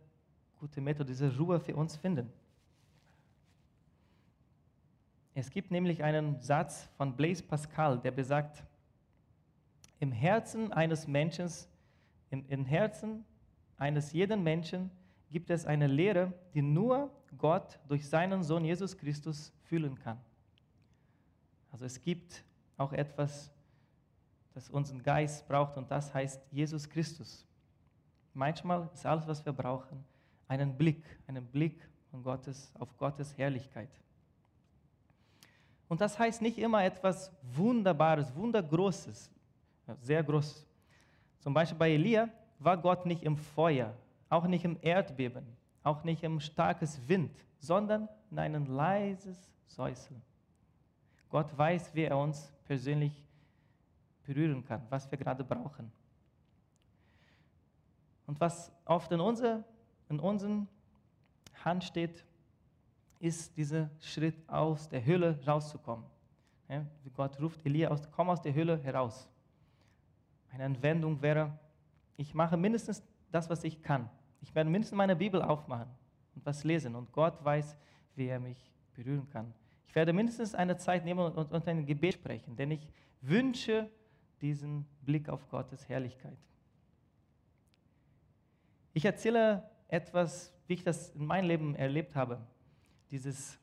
gute 0.60 0.82
Methode, 0.82 1.06
diese 1.06 1.36
Ruhe 1.38 1.60
für 1.60 1.76
uns 1.76 1.96
finden. 1.96 2.32
Es 5.34 5.50
gibt 5.50 5.72
nämlich 5.72 6.04
einen 6.04 6.42
Satz 6.42 6.90
von 6.98 7.16
Blaise 7.16 7.44
Pascal, 7.44 8.00
der 8.00 8.12
besagt, 8.12 8.64
im 10.00 10.12
Herzen 10.12 10.72
eines 10.72 11.08
Menschen, 11.08 11.50
im, 12.30 12.46
im 12.48 12.66
Herzen 12.66 13.26
eines 13.78 14.12
jeden 14.14 14.44
Menschen 14.44 14.92
gibt 15.30 15.50
es 15.50 15.66
eine 15.66 15.88
Lehre, 15.88 16.34
die 16.54 16.62
nur 16.62 17.12
Gott 17.38 17.80
durch 17.88 18.08
seinen 18.08 18.44
Sohn 18.44 18.66
Jesus 18.66 18.98
Christus 18.98 19.54
fühlen 19.64 19.98
kann. 19.98 20.20
Also 21.72 21.86
es 21.86 22.02
gibt 22.02 22.44
auch 22.78 22.94
etwas, 22.94 23.52
das 24.54 24.70
unseren 24.70 25.04
Geist 25.04 25.48
braucht 25.48 25.78
und 25.78 25.90
das 25.92 26.14
heißt 26.14 26.42
Jesus 26.52 26.90
Christus. 26.90 27.46
Manchmal 28.34 28.90
ist 28.94 29.06
alles, 29.06 29.28
was 29.28 29.46
wir 29.46 29.54
brauchen, 29.54 30.04
einen 30.50 30.76
Blick, 30.76 31.06
einen 31.28 31.46
Blick 31.46 31.80
Gottes, 32.24 32.74
auf 32.78 32.98
Gottes 32.98 33.38
Herrlichkeit. 33.38 33.90
Und 35.88 36.02
das 36.02 36.20
heißt 36.20 36.42
nicht 36.42 36.58
immer 36.58 36.84
etwas 36.84 37.32
Wunderbares, 37.54 38.36
Wundergroßes, 38.36 39.32
sehr 40.02 40.24
groß. 40.24 40.66
Zum 41.40 41.54
Beispiel 41.54 41.78
bei 41.78 41.92
Elia 41.92 42.30
war 42.60 42.78
Gott 42.78 43.06
nicht 43.06 43.24
im 43.24 43.38
Feuer, 43.38 43.96
auch 44.30 44.46
nicht 44.46 44.66
im 44.66 44.78
Erdbeben, 44.82 45.46
auch 45.84 46.04
nicht 46.04 46.24
im 46.24 46.40
starkes 46.40 47.08
Wind, 47.08 47.32
sondern 47.60 48.10
in 48.30 48.40
einem 48.40 48.66
leises 48.66 49.50
Säuseln. 49.68 50.22
Gott 51.30 51.56
weiß, 51.58 51.94
wie 51.94 52.04
er 52.04 52.18
uns 52.18 52.52
persönlich 52.66 53.24
berühren 54.24 54.66
kann, 54.66 54.82
was 54.90 55.10
wir 55.10 55.18
gerade 55.18 55.44
brauchen. 55.44 55.92
Und 58.28 58.40
was 58.40 58.72
oft 58.86 59.12
in, 59.12 59.20
unser, 59.20 59.64
in 60.10 60.20
unseren 60.20 60.68
Hand 61.64 61.84
steht, 61.84 62.26
ist 63.20 63.56
dieser 63.56 63.90
Schritt 64.00 64.36
aus 64.48 64.90
der 64.90 65.04
Höhle 65.04 65.40
rauszukommen. 65.46 66.06
Ja, 66.68 66.86
Gott 67.16 67.40
ruft 67.40 67.66
Elia 67.66 67.90
aus, 67.90 68.10
komm 68.12 68.30
aus 68.30 68.42
der 68.42 68.54
Höhle 68.54 68.78
heraus. 68.82 69.30
Eine 70.52 70.66
Anwendung 70.66 71.22
wäre, 71.22 71.58
ich 72.18 72.34
mache 72.34 72.58
mindestens 72.58 73.04
das, 73.32 73.50
was 73.50 73.64
ich 73.64 73.82
kann. 73.82 74.10
Ich 74.42 74.54
werde 74.56 74.70
mindestens 74.70 74.98
meine 74.98 75.16
Bibel 75.16 75.42
aufmachen 75.42 75.90
und 76.36 76.46
was 76.46 76.64
lesen. 76.64 76.96
Und 76.96 77.12
Gott 77.12 77.44
weiß, 77.44 77.76
wie 78.16 78.28
er 78.28 78.40
mich 78.40 78.72
berühren 78.94 79.30
kann. 79.30 79.54
Ich 79.88 79.96
werde 79.96 80.14
mindestens 80.14 80.56
eine 80.56 80.78
Zeit 80.78 81.04
nehmen 81.06 81.20
und, 81.20 81.52
und 81.52 81.68
ein 81.68 81.86
Gebet 81.86 82.14
sprechen, 82.14 82.56
denn 82.56 82.72
ich 82.72 82.88
wünsche 83.22 83.90
diesen 84.42 84.86
Blick 85.02 85.30
auf 85.30 85.50
Gottes 85.50 85.90
Herrlichkeit. 85.90 86.38
Ich 88.94 89.06
erzähle 89.06 89.64
etwas, 89.90 90.54
wie 90.68 90.74
ich 90.76 90.84
das 90.84 91.10
in 91.12 91.26
meinem 91.26 91.48
Leben 91.48 91.76
erlebt 91.76 92.16
habe. 92.16 92.40
Dieses 93.12 93.60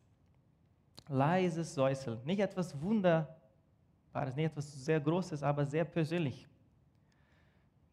leises 1.09 1.75
Säuseln. 1.75 2.19
Nicht 2.25 2.41
etwas 2.41 2.79
Wunderbares, 2.81 4.35
nicht 4.35 4.47
etwas 4.47 4.85
sehr 4.85 5.01
Großes, 5.01 5.43
aber 5.43 5.65
sehr 5.65 5.85
persönlich. 5.85 6.47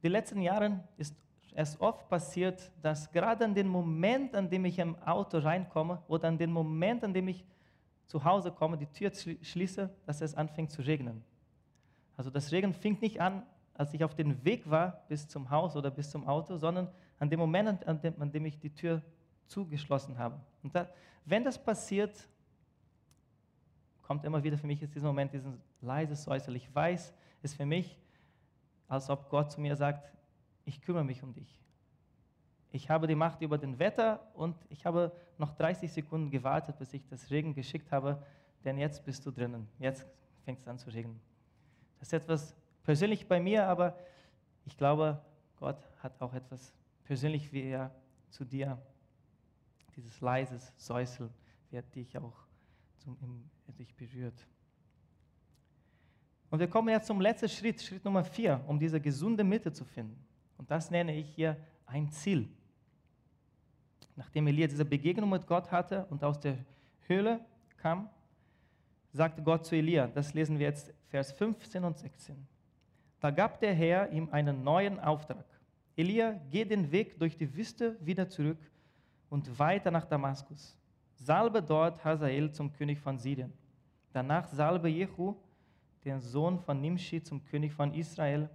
Die 0.02 0.10
letzten 0.10 0.42
Jahre 0.42 0.84
ist 0.98 1.16
es 1.56 1.80
oft 1.80 2.10
passiert, 2.10 2.72
dass 2.82 3.12
gerade 3.12 3.46
an 3.46 3.54
dem 3.54 3.68
Moment, 3.68 4.36
an 4.36 4.50
dem 4.50 4.66
ich 4.66 4.80
im 4.80 4.96
Auto 5.04 5.38
reinkomme 5.38 6.02
oder 6.08 6.28
an 6.28 6.38
dem 6.38 6.52
Moment, 6.52 7.04
an 7.04 7.14
dem 7.14 7.28
ich 7.28 7.46
zu 8.08 8.24
Hause 8.24 8.52
komme, 8.52 8.78
die 8.78 8.88
Tür 8.88 9.12
schließe, 9.14 9.90
dass 10.06 10.22
es 10.22 10.36
anfängt 10.36 10.72
zu 10.72 10.82
regnen. 10.82 11.24
Also 12.18 12.30
das 12.30 12.52
Regen 12.52 12.74
fing 12.74 13.00
nicht 13.00 13.22
an, 13.22 13.44
als 13.76 13.94
ich 13.94 14.04
auf 14.04 14.16
dem 14.16 14.44
Weg 14.44 14.70
war 14.70 15.04
bis 15.08 15.28
zum 15.28 15.50
Haus 15.50 15.76
oder 15.76 15.90
bis 15.90 16.10
zum 16.10 16.28
Auto, 16.28 16.58
sondern 16.58 16.90
an 17.24 17.30
dem 17.30 17.40
Moment, 17.40 17.88
an 17.88 18.02
dem, 18.02 18.22
an 18.22 18.30
dem 18.30 18.46
ich 18.46 18.60
die 18.60 18.70
Tür 18.70 19.02
zugeschlossen 19.48 20.18
habe. 20.18 20.38
Und 20.62 20.76
da, 20.76 20.90
wenn 21.24 21.46
das 21.46 21.58
passiert, 21.58 22.28
kommt 24.02 24.26
immer 24.26 24.44
wieder 24.44 24.58
für 24.58 24.68
mich 24.68 24.82
jetzt 24.82 24.94
dieser 24.94 25.08
Moment, 25.08 25.32
dieses 25.32 25.54
leises 25.80 26.22
Säuseln. 26.22 26.58
Ich 26.58 26.76
weiß, 26.76 27.14
es 27.42 27.52
ist 27.52 27.56
für 27.56 27.66
mich, 27.66 27.98
als 28.90 29.10
ob 29.10 29.30
Gott 29.30 29.54
zu 29.54 29.62
mir 29.62 29.78
sagt, 29.78 30.12
ich 30.66 30.82
kümmere 30.82 31.06
mich 31.06 31.24
um 31.24 31.34
dich. 31.34 31.62
Ich 32.74 32.90
habe 32.90 33.08
die 33.08 33.16
Macht 33.16 33.42
über 33.42 33.58
den 33.58 33.80
Wetter 33.80 34.20
und 34.34 34.58
ich 34.68 34.86
habe 34.86 35.14
noch 35.38 35.54
30 35.54 35.94
Sekunden 35.94 36.30
gewartet, 36.30 36.78
bis 36.78 36.94
ich 36.94 37.08
das 37.08 37.32
Regen 37.32 37.54
geschickt 37.54 37.90
habe, 37.94 38.22
denn 38.66 38.78
jetzt 38.78 39.06
bist 39.06 39.26
du 39.26 39.32
drinnen. 39.32 39.70
Jetzt 39.80 40.06
fängt 40.44 40.60
es 40.60 40.68
an 40.68 40.78
zu 40.78 40.90
regnen. 40.90 41.22
Das 42.00 42.10
ist 42.10 42.14
etwas 42.14 42.54
persönlich 42.84 43.30
bei 43.30 43.40
mir, 43.40 43.66
aber 43.66 43.98
ich 44.66 44.76
glaube, 44.76 45.22
Gott 45.58 45.88
hat 46.02 46.22
auch 46.22 46.34
etwas 46.34 46.74
persönlich 47.04 47.52
wie 47.52 47.64
er 47.64 47.94
zu 48.30 48.46
dir, 48.46 48.82
dieses 49.96 50.22
leises 50.22 50.74
Säuseln, 50.78 51.30
wird 51.70 51.94
dich 51.96 52.18
auch 52.18 52.34
zum, 52.98 53.18
im, 53.22 53.50
dich 53.76 53.94
berührt. 53.96 54.48
Und 56.50 56.60
wir 56.60 56.68
kommen 56.68 56.90
jetzt 56.90 57.08
zum 57.08 57.20
letzten 57.20 57.50
Schritt, 57.50 57.82
Schritt 57.82 58.06
Nummer 58.06 58.24
vier, 58.24 58.64
um 58.68 58.80
diese 58.80 59.02
gesunde 59.02 59.44
Mitte 59.44 59.72
zu 59.72 59.84
finden. 59.86 60.24
Und 60.58 60.70
das 60.70 60.92
nenne 60.92 61.16
ich 61.16 61.28
hier 61.34 61.58
ein 61.86 62.10
Ziel. 62.12 62.48
Nachdem 64.16 64.48
Elia 64.48 64.68
diese 64.68 64.86
Begegnung 64.86 65.30
mit 65.30 65.48
Gott 65.48 65.72
hatte 65.72 66.06
und 66.12 66.24
aus 66.24 66.40
der 66.40 66.58
Höhle 67.08 67.44
kam, 67.78 68.10
sagte 69.12 69.42
Gott 69.42 69.66
zu 69.66 69.76
Elia, 69.76 70.08
das 70.08 70.34
lesen 70.34 70.60
wir 70.60 70.68
jetzt 70.68 70.94
Vers 71.08 71.32
15 71.32 71.84
und 71.84 71.98
16. 71.98 72.48
Da 73.20 73.32
gab 73.32 73.60
der 73.60 73.74
Herr 73.74 74.12
ihm 74.12 74.30
einen 74.32 74.64
neuen 74.64 75.00
Auftrag. 75.00 75.46
Elia, 75.96 76.40
geh 76.50 76.66
den 76.66 76.92
Weg 76.92 77.20
durch 77.20 77.38
die 77.38 77.54
Wüste 77.56 77.98
wieder 78.04 78.28
zurück 78.28 78.58
und 79.30 79.60
weiter 79.60 79.92
nach 79.92 80.06
Damaskus. 80.06 80.78
Salbe 81.16 81.62
dort 81.62 82.04
Hazael 82.04 82.52
zum 82.52 82.74
König 82.74 83.00
von 83.00 83.20
Syrien. 83.20 83.54
Danach 84.12 84.48
salbe 84.48 84.90
Jehu, 84.90 85.36
den 86.04 86.20
Sohn 86.20 86.60
von 86.60 86.82
Nimshi, 86.82 87.22
zum 87.22 87.44
König 87.46 87.74
von 87.74 87.94
Israel. 87.94 88.50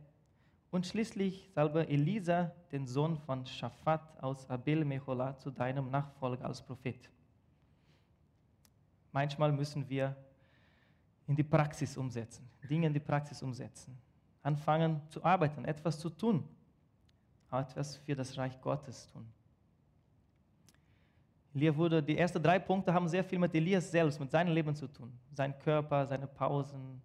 Und 0.70 0.86
schließlich 0.86 1.48
salbe 1.54 1.88
Elisa, 1.88 2.52
den 2.72 2.86
Sohn 2.86 3.16
von 3.16 3.46
Shaphat 3.46 4.22
aus 4.22 4.48
Abel 4.50 4.84
Mechola, 4.84 5.36
zu 5.38 5.50
deinem 5.50 5.90
Nachfolger 5.90 6.44
als 6.44 6.60
Prophet. 6.60 7.08
Manchmal 9.12 9.52
müssen 9.52 9.88
wir 9.88 10.14
in 11.26 11.36
die 11.36 11.44
Praxis 11.44 11.96
umsetzen, 11.96 12.48
Dinge 12.68 12.88
in 12.88 12.92
die 12.92 13.00
Praxis 13.00 13.42
umsetzen, 13.42 13.96
anfangen 14.42 15.00
zu 15.08 15.24
arbeiten, 15.24 15.64
etwas 15.64 15.98
zu 15.98 16.10
tun, 16.10 16.44
etwas 17.50 17.96
für 17.96 18.14
das 18.14 18.36
Reich 18.36 18.60
Gottes 18.60 19.06
tun. 19.08 19.26
Elia 21.54 21.74
wurde, 21.76 22.02
die 22.02 22.16
ersten 22.16 22.42
drei 22.42 22.58
Punkte 22.58 22.92
haben 22.92 23.08
sehr 23.08 23.24
viel 23.24 23.38
mit 23.38 23.54
Elias 23.54 23.90
selbst, 23.90 24.20
mit 24.20 24.30
seinem 24.30 24.52
Leben 24.52 24.74
zu 24.74 24.86
tun. 24.86 25.12
Sein 25.32 25.58
Körper, 25.58 26.06
seine 26.06 26.26
Pausen, 26.26 27.02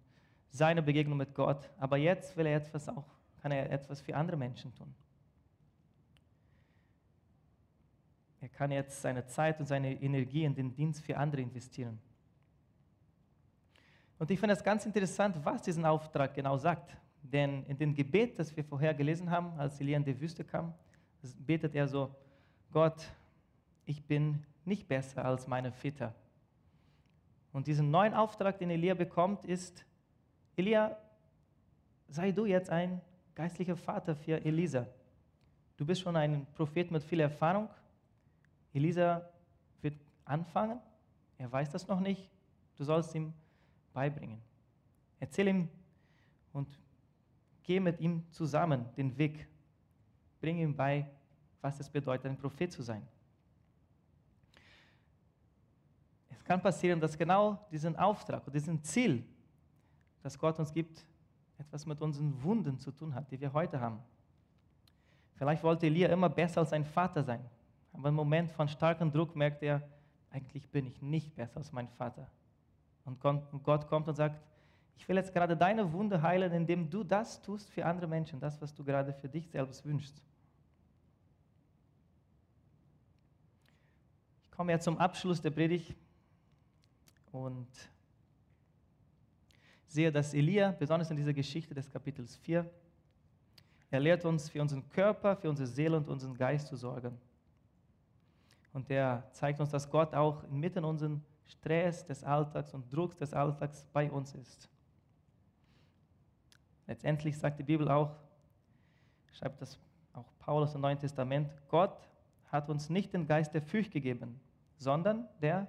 seine 0.50 0.82
Begegnung 0.82 1.18
mit 1.18 1.34
Gott. 1.34 1.70
Aber 1.78 1.96
jetzt 1.96 2.36
will 2.36 2.46
er 2.46 2.56
etwas 2.56 2.88
auch, 2.88 3.06
kann 3.40 3.50
er 3.50 3.70
etwas 3.70 4.00
für 4.00 4.14
andere 4.14 4.36
Menschen 4.36 4.72
tun. 4.74 4.94
Er 8.40 8.48
kann 8.50 8.70
jetzt 8.70 9.00
seine 9.00 9.26
Zeit 9.26 9.58
und 9.58 9.66
seine 9.66 10.00
Energie 10.02 10.44
in 10.44 10.54
den 10.54 10.74
Dienst 10.74 11.02
für 11.02 11.16
andere 11.16 11.40
investieren. 11.40 11.98
Und 14.18 14.30
ich 14.30 14.38
finde 14.38 14.54
es 14.54 14.62
ganz 14.62 14.86
interessant, 14.86 15.36
was 15.42 15.62
diesen 15.62 15.84
Auftrag 15.84 16.34
genau 16.34 16.56
sagt. 16.58 16.96
Denn 17.24 17.64
in 17.64 17.78
dem 17.78 17.94
Gebet, 17.94 18.38
das 18.38 18.54
wir 18.54 18.62
vorher 18.62 18.92
gelesen 18.92 19.30
haben, 19.30 19.58
als 19.58 19.80
Elia 19.80 19.96
in 19.96 20.04
die 20.04 20.20
Wüste 20.20 20.44
kam, 20.44 20.74
betet 21.38 21.74
er 21.74 21.88
so, 21.88 22.14
Gott, 22.70 23.10
ich 23.86 24.04
bin 24.04 24.44
nicht 24.64 24.86
besser 24.86 25.24
als 25.24 25.46
meine 25.46 25.72
Väter. 25.72 26.14
Und 27.52 27.66
diesen 27.66 27.90
neuen 27.90 28.12
Auftrag, 28.14 28.58
den 28.58 28.70
Elia 28.70 28.94
bekommt, 28.94 29.44
ist, 29.44 29.84
Elia, 30.56 30.96
sei 32.08 32.30
du 32.30 32.44
jetzt 32.44 32.68
ein 32.68 33.00
geistlicher 33.34 33.76
Vater 33.76 34.14
für 34.14 34.44
Elisa. 34.44 34.86
Du 35.76 35.86
bist 35.86 36.02
schon 36.02 36.16
ein 36.16 36.46
Prophet 36.54 36.90
mit 36.90 37.02
viel 37.02 37.20
Erfahrung. 37.20 37.68
Elisa 38.72 39.28
wird 39.80 39.94
anfangen. 40.24 40.78
Er 41.38 41.50
weiß 41.50 41.70
das 41.70 41.88
noch 41.88 42.00
nicht. 42.00 42.30
Du 42.76 42.84
sollst 42.84 43.14
ihm 43.14 43.32
beibringen. 43.92 44.40
Erzähl 45.20 45.48
ihm 45.48 45.68
und 46.52 46.68
geh 47.64 47.80
mit 47.80 47.98
ihm 47.98 48.22
zusammen 48.30 48.84
den 48.96 49.16
Weg. 49.18 49.48
Bring 50.40 50.58
ihm 50.58 50.76
bei, 50.76 51.06
was 51.60 51.80
es 51.80 51.88
bedeutet, 51.88 52.26
ein 52.26 52.36
Prophet 52.36 52.70
zu 52.70 52.82
sein. 52.82 53.02
Es 56.30 56.44
kann 56.44 56.60
passieren, 56.60 57.00
dass 57.00 57.16
genau 57.16 57.66
diesen 57.72 57.96
Auftrag 57.96 58.46
und 58.46 58.54
diesen 58.54 58.82
Ziel, 58.84 59.24
das 60.22 60.38
Gott 60.38 60.58
uns 60.58 60.72
gibt, 60.72 61.04
etwas 61.58 61.86
mit 61.86 62.00
unseren 62.02 62.42
Wunden 62.42 62.78
zu 62.78 62.92
tun 62.92 63.14
hat, 63.14 63.30
die 63.30 63.40
wir 63.40 63.52
heute 63.52 63.80
haben. 63.80 63.98
Vielleicht 65.36 65.62
wollte 65.62 65.86
Elia 65.86 66.08
immer 66.10 66.28
besser 66.28 66.60
als 66.60 66.70
sein 66.70 66.84
Vater 66.84 67.24
sein, 67.24 67.40
aber 67.92 68.10
im 68.10 68.14
Moment 68.14 68.52
von 68.52 68.68
starkem 68.68 69.10
Druck 69.10 69.34
merkt 69.34 69.62
er, 69.62 69.82
eigentlich 70.30 70.68
bin 70.68 70.86
ich 70.86 71.00
nicht 71.00 71.34
besser 71.34 71.58
als 71.58 71.72
mein 71.72 71.88
Vater. 71.88 72.28
Und 73.04 73.20
Gott 73.20 73.86
kommt 73.86 74.08
und 74.08 74.14
sagt, 74.14 74.40
ich 74.96 75.08
will 75.08 75.16
jetzt 75.16 75.32
gerade 75.32 75.56
deine 75.56 75.92
Wunde 75.92 76.22
heilen, 76.22 76.52
indem 76.52 76.88
du 76.88 77.04
das 77.04 77.40
tust 77.42 77.70
für 77.70 77.84
andere 77.84 78.06
Menschen, 78.06 78.40
das, 78.40 78.60
was 78.60 78.74
du 78.74 78.84
gerade 78.84 79.12
für 79.12 79.28
dich 79.28 79.48
selbst 79.48 79.84
wünschst. 79.84 80.22
Ich 84.44 84.50
komme 84.50 84.72
jetzt 84.72 84.84
zum 84.84 84.98
Abschluss 84.98 85.40
der 85.40 85.50
Predigt 85.50 85.94
und 87.32 87.68
sehe, 89.86 90.10
dass 90.10 90.34
Elia, 90.34 90.72
besonders 90.72 91.10
in 91.10 91.16
dieser 91.16 91.32
Geschichte 91.32 91.74
des 91.74 91.90
Kapitels 91.90 92.36
4, 92.36 92.68
er 93.90 94.00
lehrt 94.00 94.24
uns, 94.24 94.48
für 94.48 94.60
unseren 94.60 94.88
Körper, 94.88 95.36
für 95.36 95.48
unsere 95.48 95.68
Seele 95.68 95.96
und 95.96 96.08
unseren 96.08 96.36
Geist 96.36 96.66
zu 96.66 96.76
sorgen. 96.76 97.16
Und 98.72 98.90
er 98.90 99.28
zeigt 99.30 99.60
uns, 99.60 99.70
dass 99.70 99.88
Gott 99.88 100.12
auch 100.14 100.42
inmitten 100.44 100.84
unserem 100.84 101.22
Stress 101.46 102.04
des 102.04 102.24
Alltags 102.24 102.74
und 102.74 102.92
Drucks 102.92 103.16
des 103.16 103.32
Alltags 103.32 103.86
bei 103.92 104.10
uns 104.10 104.34
ist. 104.34 104.68
Letztendlich 106.86 107.38
sagt 107.38 107.58
die 107.58 107.62
Bibel 107.62 107.88
auch, 107.88 108.14
schreibt 109.32 109.60
das 109.62 109.78
auch 110.12 110.26
Paulus 110.38 110.74
im 110.74 110.80
Neuen 110.80 110.98
Testament, 110.98 111.50
Gott 111.68 112.08
hat 112.50 112.68
uns 112.68 112.88
nicht 112.88 113.12
den 113.12 113.26
Geist 113.26 113.54
der 113.54 113.62
Furcht 113.62 113.90
gegeben, 113.90 114.40
sondern 114.76 115.26
der, 115.40 115.66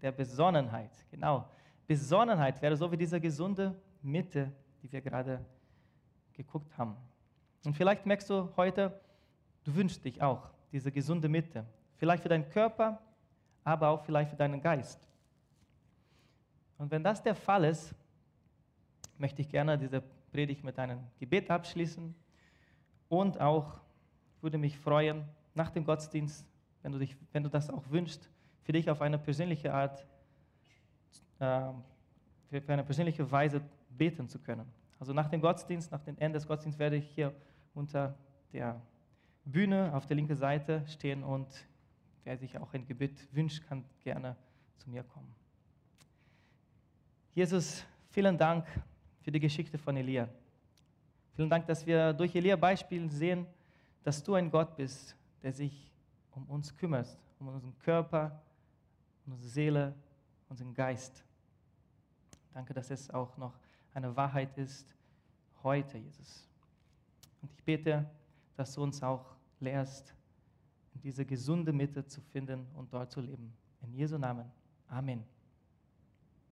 der 0.00 0.12
Besonnenheit. 0.12 0.90
Genau. 1.10 1.48
Besonnenheit 1.86 2.60
wäre 2.62 2.76
so 2.76 2.90
wie 2.90 2.96
diese 2.96 3.20
gesunde 3.20 3.74
Mitte, 4.02 4.50
die 4.82 4.90
wir 4.90 5.00
gerade 5.00 5.44
geguckt 6.32 6.76
haben. 6.76 6.96
Und 7.64 7.76
vielleicht 7.76 8.06
merkst 8.06 8.28
du 8.30 8.48
heute, 8.56 8.98
du 9.64 9.74
wünschst 9.74 10.04
dich 10.04 10.20
auch 10.20 10.48
diese 10.72 10.90
gesunde 10.90 11.28
Mitte. 11.28 11.64
Vielleicht 11.96 12.22
für 12.22 12.28
deinen 12.28 12.48
Körper, 12.48 12.98
aber 13.62 13.88
auch 13.88 14.04
vielleicht 14.04 14.30
für 14.30 14.36
deinen 14.36 14.60
Geist. 14.60 15.06
Und 16.82 16.90
wenn 16.90 17.04
das 17.04 17.22
der 17.22 17.36
Fall 17.36 17.62
ist, 17.62 17.94
möchte 19.16 19.40
ich 19.40 19.48
gerne 19.48 19.78
diese 19.78 20.02
Predigt 20.32 20.64
mit 20.64 20.76
einem 20.80 20.98
Gebet 21.20 21.48
abschließen 21.48 22.12
und 23.08 23.40
auch 23.40 23.78
würde 24.40 24.58
mich 24.58 24.76
freuen, 24.76 25.24
nach 25.54 25.70
dem 25.70 25.84
Gottesdienst, 25.84 26.44
wenn 26.82 26.90
du, 26.90 26.98
dich, 26.98 27.16
wenn 27.30 27.44
du 27.44 27.48
das 27.48 27.70
auch 27.70 27.88
wünschst, 27.88 28.28
für 28.62 28.72
dich 28.72 28.90
auf 28.90 29.00
eine 29.00 29.16
persönliche 29.16 29.72
Art, 29.72 30.04
äh, 31.38 31.70
für 32.50 32.72
eine 32.72 32.82
persönliche 32.82 33.30
Weise 33.30 33.62
beten 33.90 34.28
zu 34.28 34.40
können. 34.40 34.66
Also 34.98 35.12
nach 35.12 35.28
dem 35.28 35.40
Gottesdienst, 35.40 35.92
nach 35.92 36.02
dem 36.02 36.18
Ende 36.18 36.40
des 36.40 36.48
Gottesdienstes 36.48 36.80
werde 36.80 36.96
ich 36.96 37.08
hier 37.10 37.32
unter 37.74 38.18
der 38.52 38.82
Bühne 39.44 39.94
auf 39.94 40.06
der 40.06 40.16
linken 40.16 40.34
Seite 40.34 40.84
stehen 40.88 41.22
und 41.22 41.46
wer 42.24 42.36
sich 42.36 42.58
auch 42.58 42.74
ein 42.74 42.84
Gebet 42.84 43.32
wünscht, 43.32 43.64
kann 43.68 43.84
gerne 44.00 44.34
zu 44.78 44.90
mir 44.90 45.04
kommen. 45.04 45.41
Jesus, 47.34 47.82
vielen 48.10 48.36
Dank 48.36 48.66
für 49.22 49.32
die 49.32 49.40
Geschichte 49.40 49.78
von 49.78 49.96
Elia. 49.96 50.28
Vielen 51.34 51.48
Dank, 51.48 51.66
dass 51.66 51.86
wir 51.86 52.12
durch 52.12 52.34
Elia 52.34 52.56
Beispiel 52.56 53.10
sehen, 53.10 53.46
dass 54.02 54.22
du 54.22 54.34
ein 54.34 54.50
Gott 54.50 54.76
bist, 54.76 55.16
der 55.42 55.50
sich 55.50 55.90
um 56.32 56.44
uns 56.50 56.76
kümmert, 56.76 57.18
um 57.38 57.48
unseren 57.48 57.78
Körper, 57.78 58.38
um 59.24 59.32
unsere 59.32 59.48
Seele, 59.50 59.94
unseren 60.50 60.74
Geist. 60.74 61.24
Danke, 62.52 62.74
dass 62.74 62.90
es 62.90 63.08
auch 63.08 63.34
noch 63.38 63.54
eine 63.94 64.14
Wahrheit 64.14 64.58
ist 64.58 64.94
heute, 65.62 65.96
Jesus. 65.96 66.46
Und 67.40 67.50
ich 67.50 67.64
bete, 67.64 68.04
dass 68.58 68.74
du 68.74 68.82
uns 68.82 69.02
auch 69.02 69.24
lehrst, 69.58 70.14
in 70.94 71.00
diese 71.00 71.24
gesunde 71.24 71.72
Mitte 71.72 72.06
zu 72.06 72.20
finden 72.20 72.66
und 72.74 72.92
dort 72.92 73.10
zu 73.10 73.22
leben. 73.22 73.54
In 73.80 73.94
Jesu 73.94 74.18
Namen. 74.18 74.52
Amen. 74.86 75.31